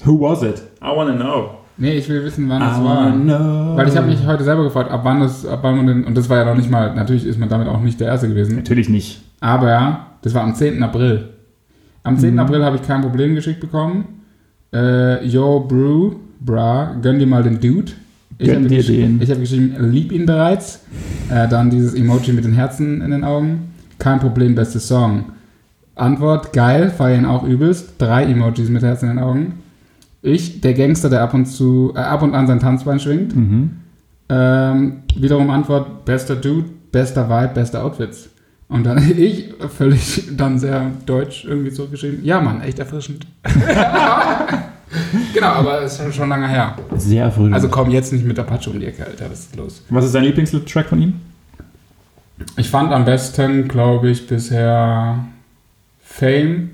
[0.06, 0.62] Who was it?
[0.82, 1.56] I wanna know.
[1.78, 3.12] Nee, ich will wissen, wann I das war.
[3.12, 3.78] know.
[3.78, 6.16] Weil ich habe mich heute selber gefragt, ab wann das, ab wann man denn, und
[6.18, 8.56] das war ja noch nicht mal, natürlich ist man damit auch nicht der Erste gewesen,
[8.58, 9.22] Natürlich nicht.
[9.40, 10.82] aber das war am 10.
[10.84, 11.30] April.
[12.04, 12.34] Am 10.
[12.34, 12.40] Mhm.
[12.40, 14.19] April habe ich kein Problem geschickt bekommen.
[14.74, 17.92] Äh, Yo, Brew, bra, gönn dir mal den Dude.
[18.38, 19.22] Ich Gönn habe dir den.
[19.22, 20.82] Ich habe geschrieben, lieb ihn bereits.
[21.30, 23.74] Äh, dann dieses Emoji mit den Herzen in den Augen.
[23.98, 25.26] Kein Problem, beste Song.
[25.96, 27.96] Antwort, geil, feiern auch übelst.
[27.98, 29.60] Drei Emojis mit Herzen in den Augen.
[30.22, 33.36] Ich, der Gangster, der ab und zu, äh, ab und an sein Tanzbein schwingt.
[33.36, 33.72] Mhm.
[34.30, 38.30] Ähm, wiederum Antwort, bester Dude, bester Vibe, bester Outfits.
[38.70, 43.26] Und dann ich, völlig dann sehr deutsch irgendwie zurückgeschrieben, ja Mann, echt erfrischend.
[45.40, 46.76] genau, aber es ist schon lange her.
[46.98, 47.54] Sehr erfrischend.
[47.54, 49.84] Also komm jetzt nicht mit Apache um die Ecke, Alter, was ist los?
[49.90, 51.14] was ist dein Lieblingstrack von ihm?
[52.58, 55.20] Ich fand am besten, glaube ich, bisher
[56.02, 56.70] Fame,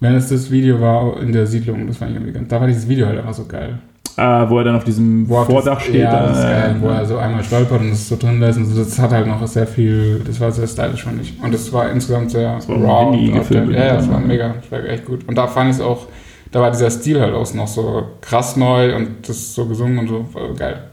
[0.00, 1.86] wenn es das Video war in der Siedlung.
[1.86, 3.78] Das fand ich irgendwie ganz, da war dieses Video halt einfach so geil.
[4.18, 5.96] Ah, wo er dann auf diesem Wo er Vordach das- steht.
[6.00, 8.58] Ja, das ist äh, geil, wo er so einmal stolpert und es so drin lässt.
[8.58, 11.34] Und so, das hat halt noch sehr viel, das war sehr stylisch, fand ich.
[11.42, 14.20] Und das war insgesamt sehr Das war ein Handy und gefilmt, Ja, ja, das war
[14.20, 14.26] ja.
[14.26, 15.28] mega, das war echt gut.
[15.28, 16.06] Und da fand ich es auch,
[16.52, 20.08] da war dieser Stil halt auch noch so krass neu und das so gesungen und
[20.08, 20.26] so,
[20.56, 20.84] geil.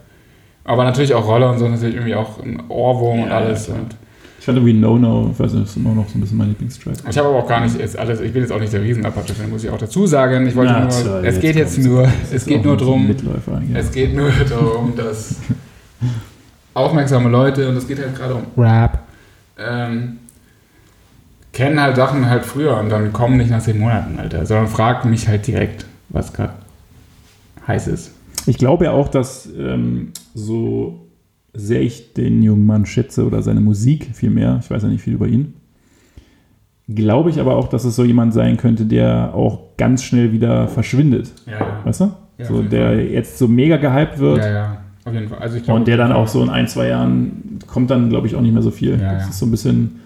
[0.66, 3.68] Aber natürlich auch Rolle und so, natürlich irgendwie auch ein Ohrwurm und Ja, alles.
[3.68, 3.96] ja, und
[4.40, 6.50] Ich fand irgendwie No No, ich weiß nicht, ist immer noch so ein bisschen mein
[6.50, 6.96] Lieblingstrack.
[7.10, 9.06] ich habe aber auch gar nicht jetzt alles, ich bin jetzt auch nicht der riesen
[9.06, 10.48] Apache-Fan, muss ich auch dazu sagen.
[10.48, 13.14] Ich wollte Na, nur, tja, es jetzt geht jetzt nur, es geht nur drum.
[13.74, 15.36] Es geht nur darum, dass
[16.74, 19.00] aufmerksame Leute, und es geht halt gerade um Rap,
[19.58, 20.18] ähm,
[21.54, 25.10] kennen halt Sachen halt früher und dann kommen nicht nach zehn Monaten, Alter, sondern fragen
[25.10, 26.54] mich halt direkt, was gerade
[27.68, 28.12] heiß ist.
[28.46, 31.08] Ich glaube ja auch, dass ähm, so
[31.54, 35.14] sehr ich den jungen Mann schätze oder seine Musik vielmehr, ich weiß ja nicht viel
[35.14, 35.54] über ihn,
[36.90, 40.68] glaube ich aber auch, dass es so jemand sein könnte, der auch ganz schnell wieder
[40.68, 41.32] verschwindet.
[41.46, 41.80] Ja, ja.
[41.86, 42.12] Weißt du?
[42.40, 43.00] Ja, so, der Fall.
[43.00, 45.38] jetzt so mega gehypt wird Ja, ja, auf jeden Fall.
[45.38, 48.26] Also ich glaube, und der dann auch so in ein, zwei Jahren kommt dann, glaube
[48.26, 49.00] ich, auch nicht mehr so viel.
[49.00, 49.30] Ja, das ja.
[49.30, 50.00] ist so ein bisschen,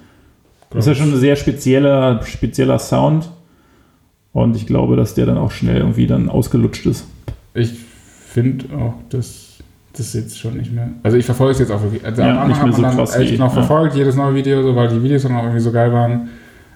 [0.70, 3.30] das ist ja schon ein sehr spezieller, spezieller Sound
[4.34, 7.06] und ich glaube, dass der dann auch schnell irgendwie dann ausgelutscht ist.
[7.54, 7.74] Ich
[8.28, 9.56] finde auch, dass
[9.94, 10.90] das jetzt schon nicht mehr.
[11.02, 12.06] Also ich verfolge es jetzt auch wirklich.
[12.06, 13.62] Also Ja, am Anfang nicht mehr so krass echt wie- noch ja.
[13.62, 16.30] verfolgt, jedes neue Video, so, weil die Videos dann auch irgendwie so geil waren.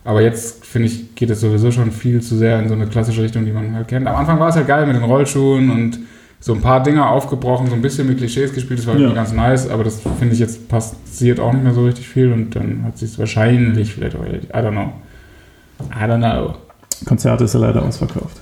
[0.03, 3.21] Aber jetzt, finde ich, geht es sowieso schon viel zu sehr in so eine klassische
[3.21, 4.07] Richtung, die man halt kennt.
[4.07, 5.99] Am Anfang war es halt geil mit den Rollschuhen und
[6.43, 9.13] so ein paar Dinge aufgebrochen, so ein bisschen mit Klischees gespielt, das war Ja.
[9.13, 12.55] ganz nice, aber das finde ich jetzt passiert auch nicht mehr so richtig viel und
[12.55, 14.49] dann hat sich wahrscheinlich vielleicht auch erledigt.
[14.51, 14.91] I don't know.
[15.91, 16.55] I don't know.
[17.05, 18.41] Konzerte ist ja leider ausverkauft.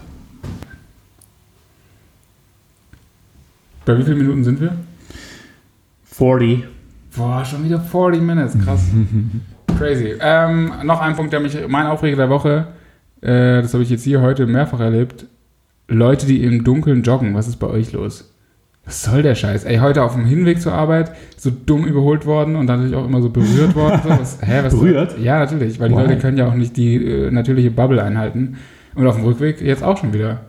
[3.86, 4.76] Bei wie vielen Minuten sind wir?
[6.06, 6.64] 40.
[7.16, 8.82] Boah, schon wieder 40 Minutes, krass.
[9.78, 10.16] Crazy.
[10.20, 12.68] Ähm, noch ein Punkt, der mich, mein Aufreger der Woche,
[13.22, 15.26] äh, das habe ich jetzt hier heute mehrfach erlebt.
[15.90, 18.32] Leute, die im Dunkeln joggen, was ist bei euch los?
[18.86, 19.66] Was soll der Scheiß?
[19.66, 23.22] Ey, heute auf dem Hinweg zur Arbeit so dumm überholt worden und natürlich auch immer
[23.22, 24.00] so berührt worden.
[24.04, 24.10] So.
[24.10, 25.18] Was, hä, was Berührt?
[25.20, 25.96] Ja, natürlich, weil die?
[25.96, 28.58] Leute können ja auch nicht die äh, natürliche Bubble einhalten.
[28.96, 30.42] Und auf dem Rückweg jetzt auch schon wieder.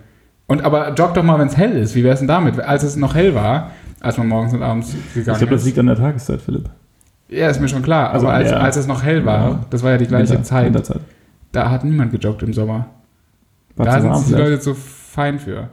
[0.46, 1.94] Und aber jogg doch mal, wenn es hell ist.
[1.94, 2.58] Wie wäre es denn damit?
[2.60, 3.70] Als es noch hell war,
[4.00, 5.66] als man morgens und abends Ich gegangen glaube, das ist.
[5.66, 6.70] liegt an der Tageszeit, Philipp.
[7.28, 8.10] Ja, ist mir schon klar.
[8.10, 8.56] Also aber als, ja.
[8.56, 9.60] als es noch hell war, Ja.
[9.70, 11.00] das war ja die gleiche Winter- Zeit, Winterzeit.
[11.52, 12.86] da hat niemand gejoggt im Sommer.
[13.76, 14.40] War da sind die.
[14.40, 14.74] Leute so
[15.10, 15.70] fein für.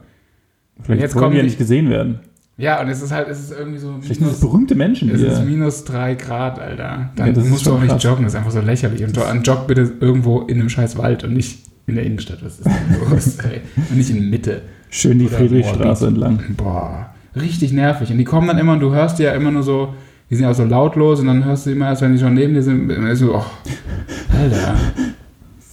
[0.82, 2.20] Vielleicht jetzt wollen kommen die ja nicht gesehen werden.
[2.58, 5.22] Ja, und es ist halt, es ist irgendwie so Vielleicht sind das berühmte Menschen es
[5.22, 5.46] ist hier.
[5.46, 7.12] minus drei Grad, Alter.
[7.16, 8.04] Dann Ja, musst du auch nicht krass.
[8.04, 9.04] joggen, das ist einfach so lächerlich.
[9.04, 12.40] Und jo- und jogg bitte irgendwo in einem scheiß Wald und nicht in der Innenstadt.
[12.44, 12.74] Was ist denn
[13.12, 13.62] los, ey?
[13.90, 14.64] Und nicht in Mitte.
[14.90, 16.40] Schön die Friedrichstraße entlang.
[16.58, 18.10] Boah, richtig nervig.
[18.12, 19.94] Und die kommen dann immer und du hörst die ja immer nur so,
[20.30, 22.34] die sind ja auch so lautlos und dann hörst du immer erst, wenn die schon
[22.34, 23.46] neben dir sind, immer so, oh,
[24.36, 24.76] Alter.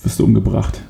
[0.03, 0.81] Wirst du umgebracht.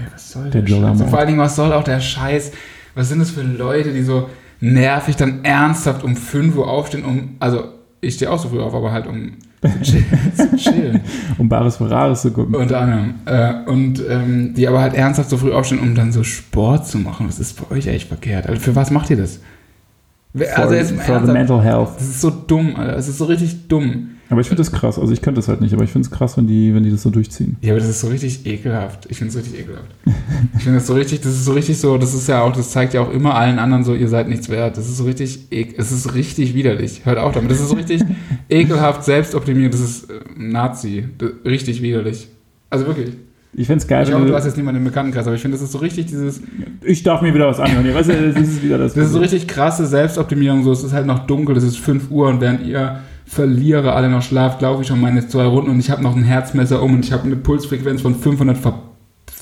[0.00, 0.76] Ey, was soll Der der, Scheiß?
[0.76, 2.52] Jogger Und Vor allen Dingen, was soll auch der Scheiß?
[2.94, 4.28] Was sind das für Leute, die so
[4.60, 7.64] nervig dann ernsthaft um 5 Uhr aufstehen, um, also
[8.00, 9.32] ich stehe auch so früh auf, aber halt um
[9.62, 10.06] zu chillen.
[10.34, 11.00] zu chillen.
[11.38, 12.54] Um Bares Ferraris zu gucken.
[12.54, 13.14] Unter anderem.
[13.26, 16.98] Äh, und ähm, die aber halt ernsthaft so früh aufstehen, um dann so Sport zu
[16.98, 17.28] machen.
[17.28, 18.46] Was ist bei euch eigentlich verkehrt?
[18.46, 19.40] Also für was macht ihr das?
[20.34, 21.90] For, also jetzt for the mental health.
[21.96, 22.96] das ist so dumm, Alter.
[22.96, 24.10] Es ist so richtig dumm.
[24.30, 24.98] Aber ich finde das krass.
[24.98, 26.90] Also ich könnte das halt nicht, aber ich finde es krass, wenn die, wenn die
[26.90, 27.56] das so durchziehen.
[27.60, 29.06] Ja, aber das ist so richtig ekelhaft.
[29.10, 29.90] Ich finde es richtig ekelhaft.
[30.56, 32.70] Ich finde das so richtig, das ist so richtig so, das ist ja auch, das
[32.70, 34.76] zeigt ja auch immer allen anderen so, ihr seid nichts wert.
[34.76, 37.04] Das ist so richtig, es ist richtig widerlich.
[37.04, 37.50] Hört auch damit.
[37.50, 38.02] Das ist so richtig
[38.48, 39.74] ekelhaft, selbstoptimiert.
[39.74, 41.08] Das ist äh, Nazi.
[41.18, 42.28] Das, richtig widerlich.
[42.70, 43.10] Also wirklich.
[43.52, 45.56] Ich finde es geil, Ich hoffe, du hast jetzt niemanden im Bekanntenkreis, aber ich finde,
[45.56, 46.40] das ist so richtig dieses,
[46.84, 47.92] ich darf mir wieder was anhören.
[47.92, 48.94] Weißt du, das ist wieder das.
[48.94, 50.62] das ist so richtig krasse Selbstoptimierung.
[50.62, 53.00] So, es ist halt noch dunkel, es ist 5 Uhr und während ihr
[53.30, 56.24] Verlierer alle noch schlaft, laufe ich schon meine zwei Runden und ich habe noch ein
[56.24, 58.74] Herzmesser um und ich habe eine Pulsfrequenz von 500 ver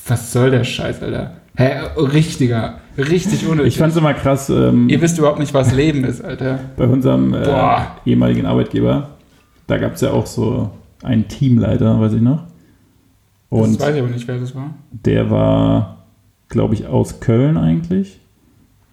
[0.06, 1.38] Was soll der Scheiß, Alter?
[1.56, 3.72] Hä, richtiger, richtig unnötig.
[3.72, 6.60] ich fand es immer krass ähm, Ihr wisst überhaupt nicht, was Leben ist, Alter.
[6.76, 9.08] bei unserem äh, ehemaligen Arbeitgeber.
[9.66, 10.70] Da gab es ja auch so
[11.02, 12.42] einen Teamleiter, weiß ich noch.
[13.48, 14.74] Und das weiß ich aber nicht, wer das war.
[14.90, 16.04] der war,
[16.50, 18.20] glaube ich, aus Köln eigentlich.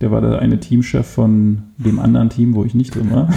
[0.06, 3.28] Der war der eine Teamchef von dem anderen Team, wo ich nicht drin war.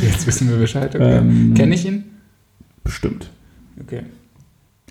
[0.00, 0.94] Jetzt wissen wir Bescheid.
[0.94, 1.18] Okay.
[1.18, 2.04] Ähm, Kenne ich ihn?
[2.84, 3.30] Bestimmt.
[3.80, 4.02] Okay.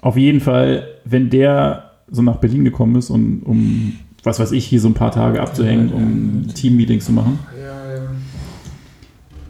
[0.01, 3.93] Auf jeden Fall, wenn der so nach Berlin gekommen ist, und, um,
[4.24, 7.39] was weiß ich, hier so ein paar Tage abzuhängen, um Teammeetings zu machen.
[7.58, 8.01] Ja, ja.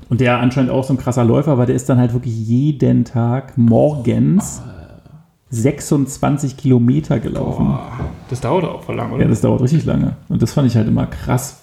[0.09, 3.03] Und der anscheinend auch so ein krasser Läufer, weil der ist dann halt wirklich jeden
[3.03, 4.61] Tag morgens
[5.49, 7.67] 26 Kilometer gelaufen.
[7.67, 7.91] Boah,
[8.29, 9.23] das dauert auch voll lang, oder?
[9.23, 10.17] Ja, das dauert richtig lange.
[10.29, 11.61] Und das fand ich halt immer krass.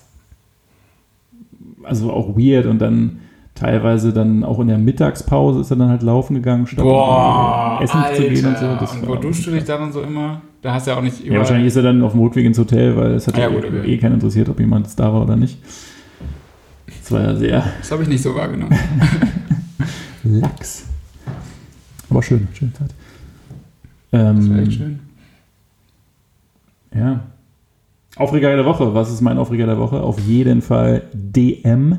[1.83, 3.19] Also auch weird und dann
[3.55, 8.01] teilweise dann auch in der Mittagspause ist er dann halt laufen gegangen, statt Boah, essen
[8.17, 8.67] zu gehen und so.
[8.67, 8.81] Alter.
[8.81, 10.41] Das und wo duschst du dich dann so immer?
[10.63, 12.59] Da hast du ja auch nicht Ja, wahrscheinlich ist er dann auf dem Rückweg ins
[12.59, 13.85] Hotel, weil es hat Ah, ja, gut, okay.
[13.87, 15.59] eh keinen interessiert, ob jemand da war oder nicht.
[16.87, 18.75] Das war ja sehr Das habe ich nicht so wahrgenommen.
[20.25, 20.87] lax.
[22.09, 22.91] Aber schön, schöne Zeit.
[24.15, 24.99] Das war Ähm, echt schön.
[26.95, 27.21] ja.
[28.17, 28.95] Aufreger der Woche.
[28.95, 30.01] Was ist mein Aufreger der Woche?
[30.01, 31.99] Auf jeden Fall DM,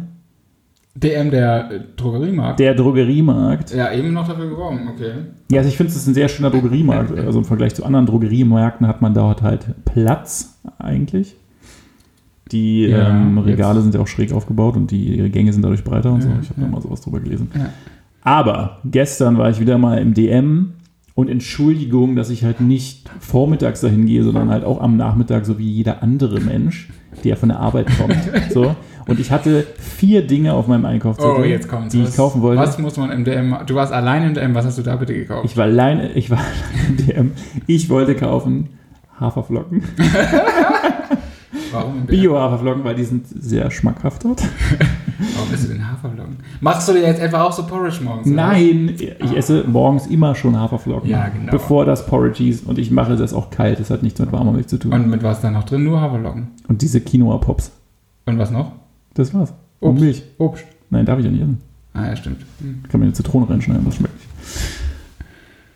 [0.95, 2.59] DM, der äh, Drogeriemarkt.
[2.59, 3.71] der Drogeriemarkt.
[3.73, 5.11] ja, eben noch dafür geworben, okay.
[5.51, 7.17] Ja, also ich finde, es ist ein sehr schöner Drogeriemarkt.
[7.19, 11.35] Also im Vergleich zu anderen Drogeriemärkten hat man dort halt Platz eigentlich.
[12.53, 15.83] Die Ja, ähm, jetzt- Regale sind ja auch schräg aufgebaut und die Gänge sind dadurch
[15.83, 16.29] breiter und so.
[16.29, 16.67] Ja, Ich habe ja.
[16.67, 17.49] da mal sowas drüber gelesen.
[17.57, 17.69] Ja.
[18.21, 20.71] Aber gestern war ich wieder mal im DM
[21.15, 25.57] und Entschuldigung, dass ich halt nicht vormittags dahin gehe, sondern halt auch am Nachmittag, so
[25.57, 26.89] wie jeder andere Mensch,
[27.23, 28.17] der von der Arbeit kommt.
[28.53, 28.75] So.
[29.07, 31.93] Und ich hatte vier Dinge auf meinem Einkaufszettel, Oh, jetzt kommt's.
[31.93, 32.59] die was, ich kaufen wollte.
[32.61, 33.55] Was muss man im DM?
[33.67, 35.45] Du warst allein im DM, was hast du da bitte gekauft?
[35.45, 37.31] Ich war alleine, ich war allein im DM.
[37.67, 38.69] Ich wollte kaufen
[39.19, 39.83] Haferflocken.
[41.71, 42.05] Warum?
[42.07, 44.43] Bio-Haferflocken, weil die sind sehr schmackhaft dort.
[45.35, 46.37] Warum isst du den Haferflocken?
[46.61, 48.27] Machst du dir jetzt etwa auch so Porridge morgens?
[48.27, 48.35] oder?
[48.35, 51.09] Nein, ich esse morgens immer schon Haferflocken.
[51.09, 51.51] Ja, genau.
[51.51, 52.63] Bevor das Porridge hieß.
[52.63, 53.79] Und ich mache das auch kalt.
[53.79, 54.93] Das hat nichts mit warmer Milch zu tun.
[54.93, 55.83] Und mit was da noch drin?
[55.83, 56.47] Nur Haferflocken.
[56.67, 57.71] Und diese Quinoa-Pops.
[58.25, 58.71] Und was noch?
[59.13, 59.53] Das war's.
[59.79, 60.03] Und Obst.
[60.03, 60.23] Milch.
[60.37, 60.65] Obst.
[60.89, 61.61] Nein, darf ich ja nicht essen.
[61.93, 62.41] Ah, ja, stimmt.
[62.59, 62.83] Hm.
[62.89, 64.27] Kann mir eine Zitrone reinschneiden, das schmeckt nicht.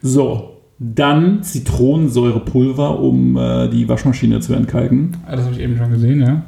[0.01, 5.17] So, dann Zitronensäurepulver, um äh, die Waschmaschine zu entkalken.
[5.25, 6.41] Ah, das habe ich eben schon gesehen, ja.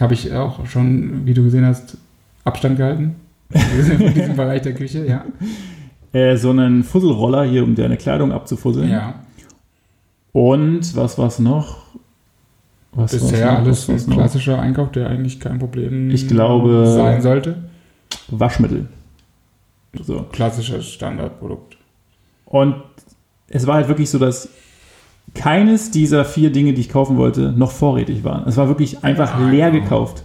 [0.00, 1.98] Habe ich auch schon, wie du gesehen hast,
[2.44, 3.16] Abstand gehalten.
[3.50, 5.24] In diesem Bereich der Küche, ja.
[6.12, 8.90] Äh, so einen Fusselroller hier, um deine Kleidung abzufusseln.
[8.90, 9.14] Ja.
[10.32, 11.84] Und was war's noch?
[12.92, 13.58] Was Bisher noch?
[13.60, 14.16] alles Was war's ein noch?
[14.16, 17.56] klassischer Einkauf, der eigentlich kein Problem Ich glaube- sein sollte.
[18.28, 18.88] Waschmittel.
[20.02, 20.26] So.
[20.32, 21.76] Klassisches Standardprodukt.
[22.46, 22.76] Und
[23.48, 24.48] es war halt wirklich so, dass
[25.34, 28.46] keines dieser vier Dinge, die ich kaufen wollte, noch vorrätig waren.
[28.48, 29.82] Es war wirklich einfach Ja, leer genau.
[29.84, 30.24] gekauft.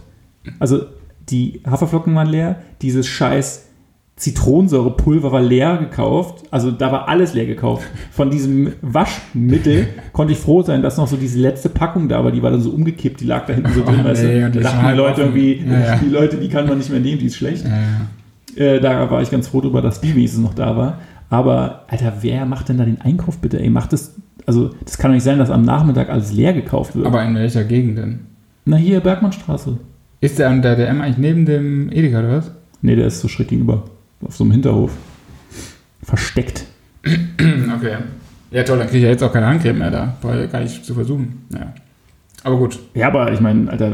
[0.58, 0.84] Also
[1.28, 3.66] die Haferflocken waren leer, dieses scheiß
[4.20, 6.44] Zitronensäurepulver war leer gekauft.
[6.50, 7.86] Also da war alles leer gekauft.
[8.10, 12.30] Von diesem Waschmittel konnte ich froh sein, dass noch so diese letzte Packung da war.
[12.30, 14.00] Die war dann so umgekippt, die lag da hinten so drin.
[14.02, 14.50] Oh, weißt nee, du?
[14.50, 15.36] Da dachten die Schalen Leute offen.
[15.36, 15.96] irgendwie, ja.
[15.96, 17.64] die Leute, die kann man nicht mehr nehmen, die ist schlecht.
[17.64, 17.70] Ja,
[18.58, 18.74] ja.
[18.74, 20.98] Äh, da war ich ganz froh drüber, dass die wenigstens noch da war.
[21.30, 23.58] Aber, Alter, wer macht denn da den Einkauf bitte?
[23.58, 24.16] Ey, macht das.
[24.44, 27.06] Also, das kann doch nicht sein, dass am Nachmittag alles leer gekauft wird.
[27.06, 28.20] Aber in welcher Gegend denn?
[28.66, 29.78] Na, hier, Bergmannstraße.
[30.20, 32.50] Ist der an der DM eigentlich neben dem Edeka oder was?
[32.82, 33.84] Nee, der ist so schräg gegenüber.
[34.22, 34.92] Auf so einem Hinterhof.
[36.02, 36.64] Versteckt.
[37.76, 37.96] Okay.
[38.50, 40.16] Ja, toll, dann kriege ich ja jetzt auch keine Handcreme mehr da.
[40.20, 41.46] Brauche ich ja gar nicht zu versuchen.
[41.54, 41.72] Ja.
[42.42, 42.78] Aber gut.
[42.94, 43.92] Ja, aber ich meine, Alter,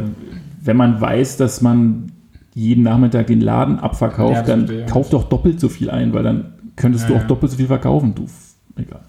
[0.64, 2.11] wenn man weiß, dass man
[2.55, 6.24] jeden Nachmittag den Laden abverkauft, Ja, dann verstehe kauf doch doppelt so viel ein, weil
[6.24, 8.14] dann könntest Ja, du auch doppelt so viel verkaufen.
[8.14, 8.27] Du,
[8.77, 9.03] egal.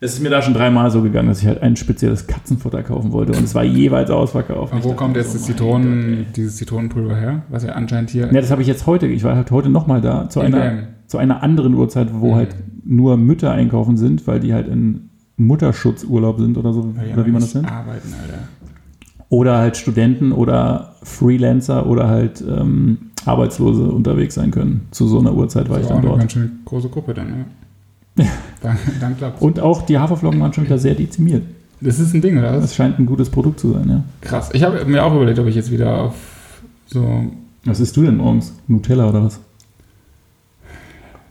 [0.00, 3.10] Es ist mir da schon dreimal so gegangen, dass ich halt ein spezielles Katzenfutter kaufen
[3.12, 4.72] wollte und es war jeweils ausverkauft.
[4.72, 7.42] Und Ich wo kommt jetzt so, Zitronen, Gott, dieses Zitronenpulver her?
[7.48, 8.26] Was ja anscheinend hier.
[8.26, 9.06] Ja, das habe ich jetzt heute.
[9.08, 12.34] Ich war halt heute nochmal da zu in einer, zu einer anderen Uhrzeit, wo Mhm.
[12.36, 17.26] halt nur Mütter einkaufen sind, weil die halt in Mutterschutzurlaub sind oder so, die oder
[17.26, 17.70] wie man das nennt.
[17.70, 18.38] Arbeiten, Alter.
[19.30, 24.86] Oder halt Studenten oder Freelancer oder halt ähm, Arbeitslose unterwegs sein können.
[24.92, 26.20] Zu so einer Uhrzeit war ich dann eine dort.
[26.20, 27.34] ganz schön große Gruppe dann, ja.
[28.60, 29.40] Dann, dann klappt's.
[29.42, 31.42] Und auch die Haferflocken waren schon wieder sehr dezimiert.
[31.80, 32.52] Das ist ein Ding, oder?
[32.52, 34.02] Das scheint ein gutes Produkt zu sein, ja.
[34.20, 34.50] Krass.
[34.52, 36.14] Ich habe mir auch überlegt, ob ich jetzt wieder auf
[36.86, 37.24] so.
[37.64, 38.52] Was isst du denn morgens?
[38.66, 39.40] Nutella oder was?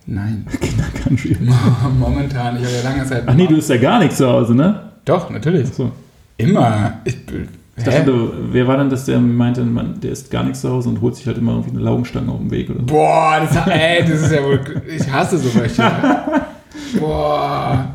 [0.06, 0.46] Nein.
[0.62, 1.38] Kindercountry.
[2.00, 3.24] Momentan, ich habe ja lange Zeit.
[3.26, 4.92] Ach nee, du isst ja gar nichts zu Hause, ne?
[5.06, 5.68] Doch, natürlich.
[5.72, 5.92] Ach so.
[6.38, 6.94] Immer.
[7.04, 7.18] Ich,
[7.78, 10.90] Ich dachte, wer war denn das, der meinte, man, der isst gar nichts zu Hause
[10.90, 12.86] und holt sich halt immer irgendwie eine Laugenstange auf dem Weg oder so?
[12.86, 14.62] Boah, das, ey, das ist ja wohl.
[14.88, 15.92] Ich hasse sowas hier.
[17.00, 17.94] Boah.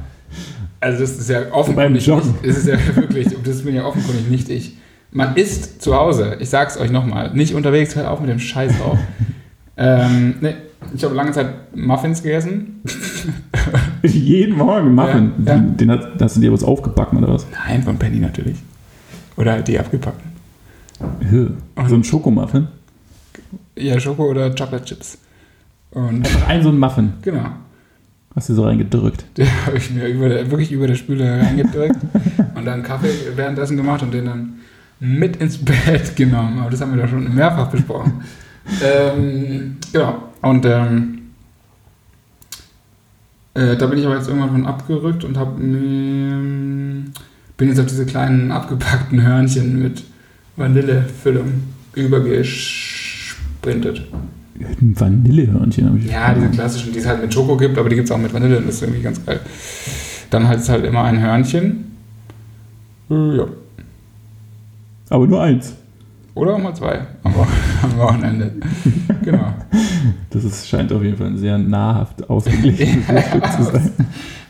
[0.80, 1.76] Also, das ist ja offenkundig.
[1.76, 2.32] Beim Joggen.
[2.43, 4.76] Nicht, das ist ja wirklich, das bin ja offenkundig nicht ich.
[5.11, 8.78] Man isst zu Hause, ich sag's euch nochmal, nicht unterwegs, hört auf mit dem Scheiß
[8.78, 8.99] drauf.
[9.76, 10.55] ähm, nee,
[10.95, 12.82] ich habe lange Zeit Muffins gegessen.
[14.03, 15.32] Jeden Morgen Muffin.
[15.45, 15.61] Ja, ja.
[15.61, 17.47] Den, hat, hast du dir was aufgebacken oder was?
[17.66, 18.57] Nein, von Penny natürlich.
[19.36, 20.32] Oder halt die abgepackten.
[21.28, 21.51] Hö.
[21.88, 22.68] So ein Schokomuffin?
[23.76, 25.18] Ja, Schoko oder Chocolate Chips.
[25.90, 27.12] Und Einfach ein so ein Muffin.
[27.22, 27.47] genau.
[28.35, 29.24] Hast du so reingedrückt.
[29.37, 31.99] Den habe ich mir über der, wirklich über der Spüle reingedrückt
[32.55, 34.55] und dann Kaffee währenddessen gemacht und den dann
[35.01, 36.61] mit ins Bett genommen.
[36.61, 38.22] Aber das haben wir doch schon mehrfach besprochen.
[38.83, 40.30] ähm, genau.
[40.41, 41.18] Und ähm,
[43.55, 47.03] äh, da bin ich aber jetzt irgendwann von abgerückt und habe mir
[47.57, 50.03] bin jetzt auf diese kleinen abgepackten Hörnchen mit
[50.57, 51.62] Vanillefüllung
[51.95, 54.03] übergesprintet.
[54.61, 56.07] Ein Vanillehörnchen habe ich.
[56.11, 58.32] Ja, diese klassischen, die es halt mit Schoko gibt, aber die gibt es auch mit
[58.32, 59.40] Vanille und das ist irgendwie ganz geil.
[60.30, 61.92] Dann halt ist halt immer ein Hörnchen.
[63.11, 63.46] Äh, Ja.
[65.11, 65.74] Aber nur eins.
[66.34, 67.46] Oder auch mal zwei am, Wo
[67.82, 68.53] am Wochenende.
[69.22, 69.53] genau.
[70.30, 73.90] Das ist, scheint auf jeden Fall ein sehr nahrhaft ausgeglichenes Frühstück zu sein.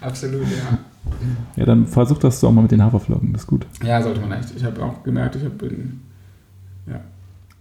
[0.01, 0.79] Absolut, ja.
[1.57, 3.67] Ja, dann versuch das doch mal mit den Haferflocken, das ist gut.
[3.85, 4.53] Ja, sollte man echt.
[4.57, 6.01] Ich habe auch gemerkt, ich habe in.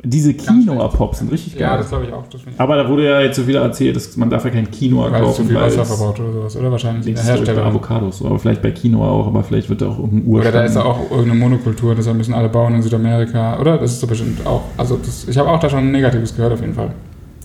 [0.03, 1.69] Diese Quinoa-Pops sind richtig geil.
[1.69, 2.23] Ja, das glaube ich auch.
[2.57, 5.13] Aber da wurde ja jetzt so wieder erzählt, dass man darf ja kein Quinoa weil
[5.13, 6.55] es zu kaufen, viel weil Wasser verbraucht oder sowas.
[6.57, 7.63] Oder wahrscheinlich der Herstellung.
[7.63, 10.55] Avocados so, aber vielleicht bei Quinoa auch, aber vielleicht wird da auch irgendein Urstand.
[10.55, 13.59] Oder da ist ja auch irgendeine Monokultur, deshalb müssen alle bauen in Südamerika.
[13.59, 13.77] Oder?
[13.77, 14.63] Das ist doch bestimmt auch.
[14.75, 16.93] Also, das, ich habe auch da schon Negatives gehört, auf jeden Fall.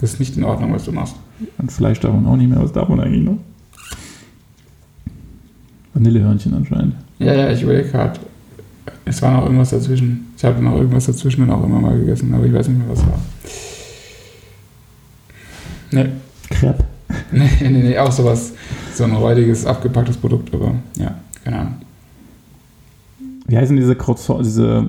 [0.01, 1.17] Das ist nicht in Ordnung, was du machst.
[1.59, 2.63] Und Fleisch darf man auch nicht mehr.
[2.63, 3.37] Was darf man eigentlich noch?
[5.93, 6.95] Vanillehörnchen anscheinend.
[7.19, 8.19] Ja, ja, ich überlege gerade.
[9.05, 10.33] Es war noch irgendwas dazwischen.
[10.37, 12.89] Ich habe noch irgendwas dazwischen dann auch immer mal gegessen, aber ich weiß nicht mehr,
[12.89, 13.19] was war.
[15.93, 16.07] Nee,
[16.51, 16.85] Crepe.
[17.33, 18.53] nee, nee, nee, auch sowas.
[18.95, 21.15] So ein räudiges, abgepacktes Produkt, aber ja,
[21.45, 21.75] keine Ahnung.
[23.47, 24.89] Wie heißen diese Croissant, diese,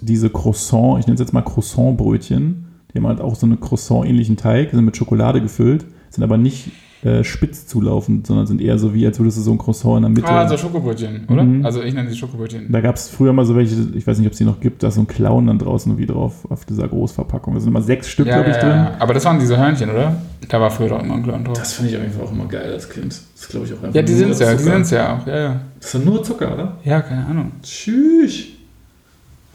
[0.00, 2.66] diese Croissant, ich nenne es jetzt mal Croissant-Brötchen.
[2.92, 6.70] Die haben halt auch so einen Croissant-ähnlichen Teig, sind mit Schokolade gefüllt, sind aber nicht
[7.04, 10.02] äh, spitz zulaufend, sondern sind eher so wie, als würdest du so ein Croissant in
[10.02, 10.28] der Mitte.
[10.28, 11.44] Ah, also Schokobrötchen, oder?
[11.44, 11.64] Mhm.
[11.64, 12.72] Also ich nenne sie Schokobrötchen.
[12.72, 14.82] Da gab es früher mal so welche, ich weiß nicht, ob es die noch gibt,
[14.82, 17.54] da ist so ein Clown dann draußen wie drauf auf dieser Großverpackung.
[17.54, 19.00] Da sind immer sechs Stück, Ja, glaube ich, ja, drin.
[19.00, 20.20] Aber das waren diese Hörnchen, oder?
[20.48, 21.58] Da war früher doch immer ein Clown drauf.
[21.58, 23.06] Das finde ich auf jeden Fall auch immer geil als Kind.
[23.06, 25.16] Das ist, glaube ich, auch einfach ja, die sind es ja, die sind es ja
[25.16, 25.26] auch.
[25.26, 25.60] Ja, ja.
[25.78, 26.78] Das ist doch nur Zucker, oder?
[26.84, 27.52] Ja, keine Ahnung.
[27.62, 28.44] Tschüss.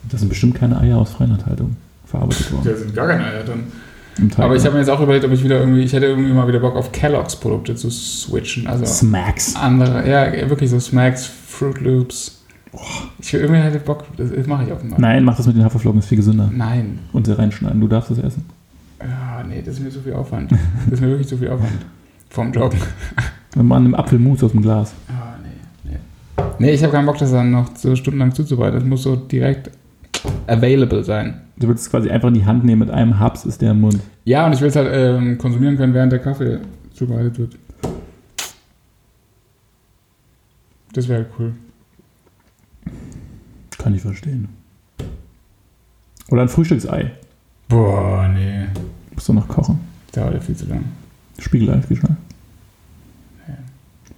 [0.10, 1.76] Das sind bestimmt keine Eier aus Freilandhaltung
[2.06, 2.64] verarbeitet worden.
[2.66, 3.64] Da sind gar keine Eier drin.
[4.38, 4.68] Aber ich ne?
[4.68, 6.76] habe mir jetzt auch überlegt, ob ich wieder irgendwie, ich hätte irgendwie mal wieder Bock
[6.76, 8.68] auf Kellogg's Produkte zu switchen.
[8.68, 9.56] Also Smacks.
[9.56, 12.44] andere, ja, wirklich so Smacks, Fruit Loops.
[13.20, 15.00] Ich will irgendwie hätte Bock, das, mache ich offenbar.
[15.00, 16.50] Nein, mach das mit den Haferflocken, ist viel gesünder.
[16.52, 17.00] Nein.
[17.12, 18.46] Und sie reinschneiden, du darfst es essen.
[19.00, 20.52] Ja, nee, das ist mir zu viel Aufwand.
[20.52, 21.86] Das ist mir wirklich zu viel Aufwand.
[22.30, 22.80] Vom Joggen.
[23.56, 24.94] Wenn man einem Apfelmus aus dem Glas.
[25.08, 26.44] Ah, nee, nee.
[26.58, 28.80] Nee, ich habe keinen Bock, das dann noch so stundenlang zuzubereiten.
[28.80, 29.70] Das muss so direkt
[30.48, 31.42] available sein.
[31.58, 33.82] Du würdest es quasi einfach in die Hand nehmen, mit einem Haps ist der im
[33.82, 34.00] Mund.
[34.26, 36.60] Ja, und ich will es halt ähm, konsumieren können, während der Kaffee
[36.94, 37.58] zubereitet wird.
[40.94, 41.54] Das wäre cool.
[43.78, 44.50] Kann ich verstehen.
[46.30, 47.12] Oder ein Frühstücksei.
[47.68, 48.66] Boah, nee.
[49.14, 49.80] Musst du noch kochen.
[50.12, 50.84] Dauert ja viel zu lang.
[51.40, 52.16] Spiegelei, viel schnell.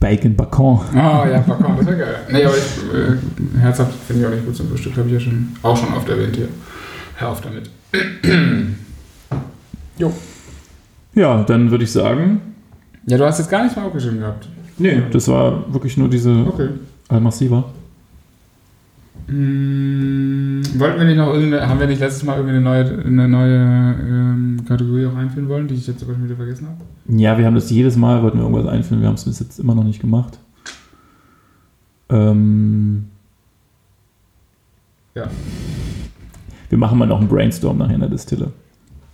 [0.06, 0.80] Bacon, Bacon.
[0.94, 2.16] Oh ja, Popcorn, das wäre geil.
[2.32, 4.96] Nee, aber ich, äh, herzhaft finde ich auch nicht gut zum Frühstück.
[4.98, 6.48] Habe ich ja schon, auch schon oft erwähnt hier.
[7.16, 7.72] Hör auf damit.
[9.98, 10.14] jo.
[11.16, 12.40] Ja, dann würde ich sagen.
[13.08, 14.48] Ja, du hast jetzt gar nichts mehr aufgeschrieben gehabt.
[14.78, 16.70] Nee, das war wirklich nur diese Okay.
[17.08, 17.64] Al-Massiva.
[19.28, 23.28] Hm, wollten wir nicht noch irgendeine, haben wir nicht letztes Mal irgendwie eine neue, eine
[23.28, 27.20] neue ähm, Kategorie auch einführen wollen, die ich jetzt aber schon wieder vergessen habe?
[27.20, 29.60] Ja, wir haben das jedes Mal, wollten wir irgendwas einführen, wir haben es bis jetzt
[29.60, 30.38] immer noch nicht gemacht.
[32.10, 33.06] Ähm,
[35.16, 35.28] Ja.
[36.70, 38.52] wir machen mal noch einen Brainstorm nachher in der Distille.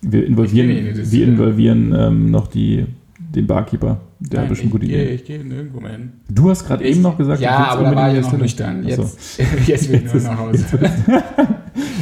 [0.01, 2.86] Wir involvieren, die wir involvieren ähm, noch die,
[3.18, 4.01] den Barkeeper.
[4.24, 5.15] Der hat Nein, bestimmt gute ich, gehe- Ideen.
[5.15, 6.11] ich gehe nirgendwo mehr hin.
[6.30, 8.84] Du hast gerade eben noch gesagt, ja, aber da war ich noch nüchtern.
[8.84, 9.07] Distille.
[9.07, 10.65] Jetzt, jetzt will ich nur nach Hause.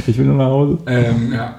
[0.08, 0.78] Ich will nur nach Hause.
[0.88, 1.56] ähm, ja.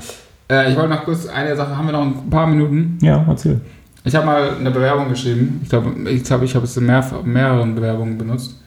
[0.50, 2.98] Äh, ich wollte noch kurz eine Sache, haben wir noch ein paar Minuten?
[3.00, 3.60] Ja, erzähl.
[4.04, 5.60] Ich habe mal eine Bewerbung geschrieben.
[5.62, 8.60] Ich glaube, ich, glaub, ich habe es in mehr, mehreren Bewerbungen benutzt.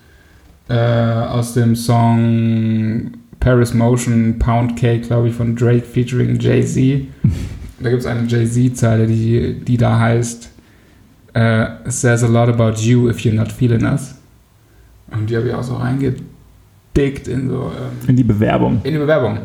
[0.69, 7.07] Äh, aus dem Song Paris Motion Pound Cake, glaube ich, von Drake featuring Jay-Z.
[7.79, 10.51] Da gibt es eine Jay-Z-Zeile, die, die da heißt:
[11.35, 14.15] It says a lot about you if you're not feeling us.
[15.11, 17.71] Und die habe ich auch so reingedickt in so.
[17.75, 18.81] Ähm, In die Bewerbung.
[18.83, 19.39] in die Bewerbung.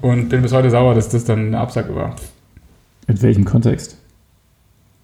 [0.00, 2.14] Und bin bis heute sauer, dass das dann eine Absage war.
[3.08, 3.98] In welchem Kontext?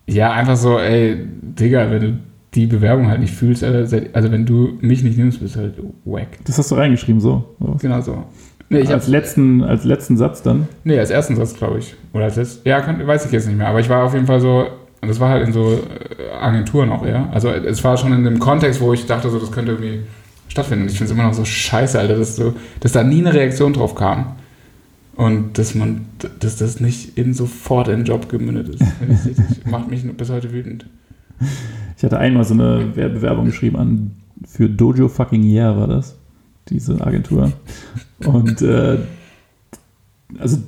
[0.07, 2.19] Ja, einfach so, ey, Digga, wenn du
[2.55, 6.29] die Bewerbung halt nicht fühlst, also wenn du mich nicht nimmst, bist du halt wack.
[6.45, 7.45] Das hast du reingeschrieben, so.
[7.59, 7.77] oder?
[7.81, 8.25] Genau so.
[8.69, 10.69] Nee, ich als, letzten, als letzten Satz dann.
[10.85, 11.95] nee, als ersten Satz, glaube ich.
[12.13, 13.69] Oder als letzten, ja, kann, weiß ich jetzt nicht mehr.
[13.69, 14.67] Aber ich war auf jeden Fall so,
[15.05, 17.29] und das war halt in so äh, Agenturen auch, ja.
[17.33, 20.01] Also es war schon in dem Kontext, wo ich dachte, so, das könnte irgendwie
[20.49, 20.85] stattfinden.
[20.85, 23.33] Und ich finde es immer noch so scheiße, Alter, dass, so, dass da nie eine
[23.35, 24.33] Reaktion drauf kam.
[25.17, 26.07] Und dass man,
[26.41, 28.83] dass das nicht in sofort in den Job gemündet ist.
[29.09, 29.37] Richtig-
[29.71, 30.87] Macht mich bis heute wütend.
[31.97, 34.11] Ich hatte einmal so eine Wer- Bewerbung geschrieben an
[34.47, 36.17] für Dojo fucking Yeah war das,
[36.69, 37.53] diese Agentur.
[38.27, 38.99] Und äh,
[40.39, 40.59] also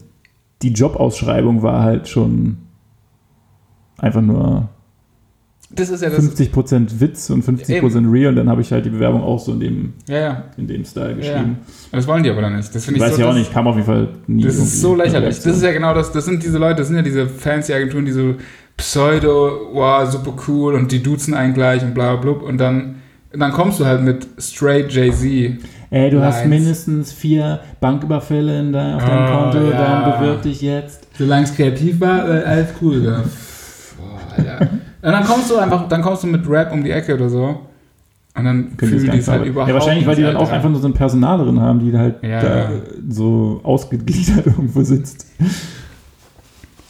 [0.63, 2.57] die Jobausschreibung war halt schon
[3.99, 4.69] einfach nur
[5.75, 6.21] Das ist ja das.
[6.39, 9.61] 50% Witz und 50% real und dann habe ich halt die Bewerbung auch so in
[9.61, 10.45] dem, Ja, ja.
[10.57, 11.17] in dem Style Ja.
[11.17, 11.59] geschrieben.
[11.93, 12.75] Das wollen die aber dann nicht.
[12.75, 14.45] Das Ich ich weiß so, ja auch nicht, kam auf jeden Fall nie.
[14.45, 15.37] Das ist so lächerlich.
[15.37, 16.13] Das ist ja genau das.
[16.13, 18.35] Das sind diese Leute, das sind ja diese fancy Agenturen, die so
[18.77, 22.47] Pseudo, wow, super cool und die duzen einen gleich und bla bla bla.
[22.49, 22.97] Und dann,
[23.33, 25.59] dann kommst du halt mit straight Jay-Z.
[25.91, 26.49] Ey, du hast Lines.
[26.61, 29.79] mindestens vier Banküberfälle in dein, auf deinem Oh, Konto, ja.
[30.05, 31.09] dann bewirb dich jetzt.
[31.17, 33.03] Solange es kreativ war, äh, alles cool.
[33.05, 33.25] Ja.
[34.39, 34.61] Alter.
[35.03, 37.61] Und dann kommst du einfach, dann kommst du mit Rap um die Ecke oder so.
[38.35, 39.49] Und dann Können die fühlen die es nicht halt haben.
[39.49, 42.23] überhaupt Ja, wahrscheinlich, weil die dann auch einfach nur so eine Personalerin haben, die halt
[42.23, 42.71] Ja, da ja.
[43.09, 45.27] so ausgegliedert irgendwo sitzt.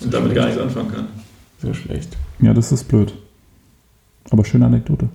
[0.00, 1.06] Und damit gar nichts anfangen kann.
[1.62, 2.16] So schlecht.
[2.40, 3.14] Ja, das ist blöd.
[4.30, 5.08] Aber schöne Anekdote.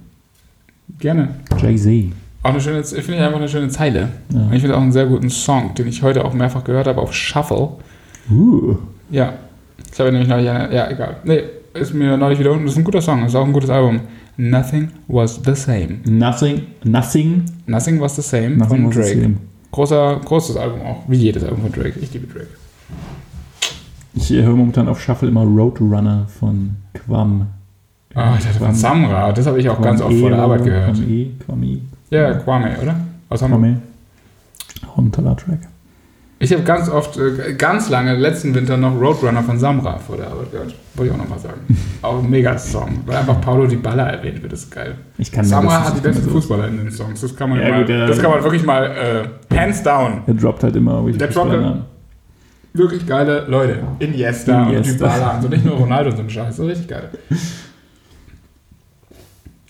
[0.99, 1.35] Gerne.
[1.61, 2.13] Jay-Z.
[2.43, 4.07] Auch eine schöne, finde ich einfach eine schöne Zeile.
[4.33, 4.51] Und Ja.
[4.53, 7.13] ich finde auch einen sehr guten Song, den ich heute auch mehrfach gehört habe auf
[7.13, 7.69] Shuffle.
[8.31, 8.77] Uh.
[9.09, 9.33] Ja.
[9.93, 11.17] Ich habe nämlich neulich eine, ja, egal.
[11.25, 11.43] Nee,
[11.73, 12.65] ist mir neulich wieder unten.
[12.65, 14.01] Das ist ein guter Song, ist auch ein gutes Album.
[14.37, 15.99] Nothing was the same.
[16.05, 19.21] Nothing, nothing, Nothing was the same nothing von Drake.
[19.21, 19.37] same.
[19.71, 21.99] Großer, großes Album auch, wie jedes Album von Drake.
[22.01, 22.47] Ich liebe Drake.
[24.13, 27.47] Ich höre momentan auf Shuffle immer Roadrunner von Quam.
[28.13, 30.39] Ah, ich dachte von Samra, das habe ich auch Quam ganz oft E vor der
[30.39, 30.95] Arbeit so, gehört.
[30.95, 31.77] Quam E, Quam E.
[32.09, 32.95] Ja, Kwame, oder?
[33.29, 33.63] Aus Hamburg.
[33.63, 33.75] E.
[34.97, 35.59] Ein toller Track.
[36.41, 40.27] Ich habe ganz oft, äh, ganz lange, letzten Winter noch Roadrunner von Samra vor der
[40.27, 40.73] Arbeit gehört.
[40.95, 41.61] Wollte ich auch nochmal sagen.
[42.01, 44.95] auch ein Mega-Song, weil einfach Paulo Di Balla erwähnt wird, das ist geil.
[45.19, 47.21] Ich kann Samra hat die besten so- Fußballer in den Songs.
[47.21, 50.23] Das kann man, Ja, mal, gut, der- das kann man wirklich mal äh, hands down.
[50.25, 51.85] Er droppt halt immer Der droppt- an.
[52.73, 53.79] Wirklich geile Leute.
[53.99, 54.93] Iniesta, und Iniesta.
[54.93, 55.31] Dybala.
[55.33, 56.55] Also nicht nur Ronaldo und so ein Scheiß.
[56.57, 57.09] So richtig geil.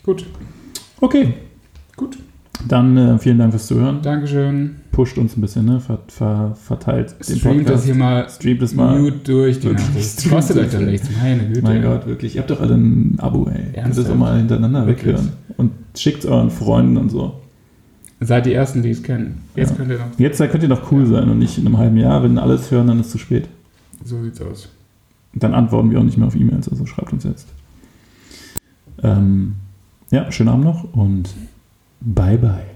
[0.04, 0.26] Gut.
[1.00, 1.34] Okay.
[1.98, 2.18] Gut.
[2.68, 4.02] Dann äh, vielen Dank fürs Zuhören.
[4.02, 4.76] Dankeschön.
[4.92, 5.80] Pusht uns ein bisschen, ne?
[5.80, 9.00] Ver, ver, verteilt den Streamt das hier mal Streamt es mal.
[9.00, 9.78] mute durch Nacht.
[9.96, 11.10] Das streamt kostet das euch doch nichts.
[11.22, 11.62] Meine Güte.
[11.64, 12.36] Mein Gott, wirklich.
[12.36, 13.54] Ihr habt doch alle ein Abo, ey.
[13.56, 14.10] Könnt das Ernsthaft?
[14.12, 15.08] auch mal hintereinander Wirklich?
[15.16, 15.32] weghören.
[15.58, 17.36] Und schickt euren Freunden und so.
[18.20, 19.40] Seid die Ersten, die es kennen.
[19.56, 19.76] Jetzt Ja.
[19.78, 20.20] könnt ihr noch.
[20.20, 22.22] Jetzt könnt ihr noch cool sein und nicht in einem halben Jahr.
[22.24, 23.48] Wenn alles hören, dann ist es zu spät.
[24.04, 24.70] So sieht's aus.
[25.34, 27.48] Dann antworten wir auch nicht mehr auf E-Mails, also schreibt uns jetzt.
[29.02, 29.54] Ähm,
[30.12, 31.30] ja, schönen Abend noch und
[32.02, 32.71] bye bye.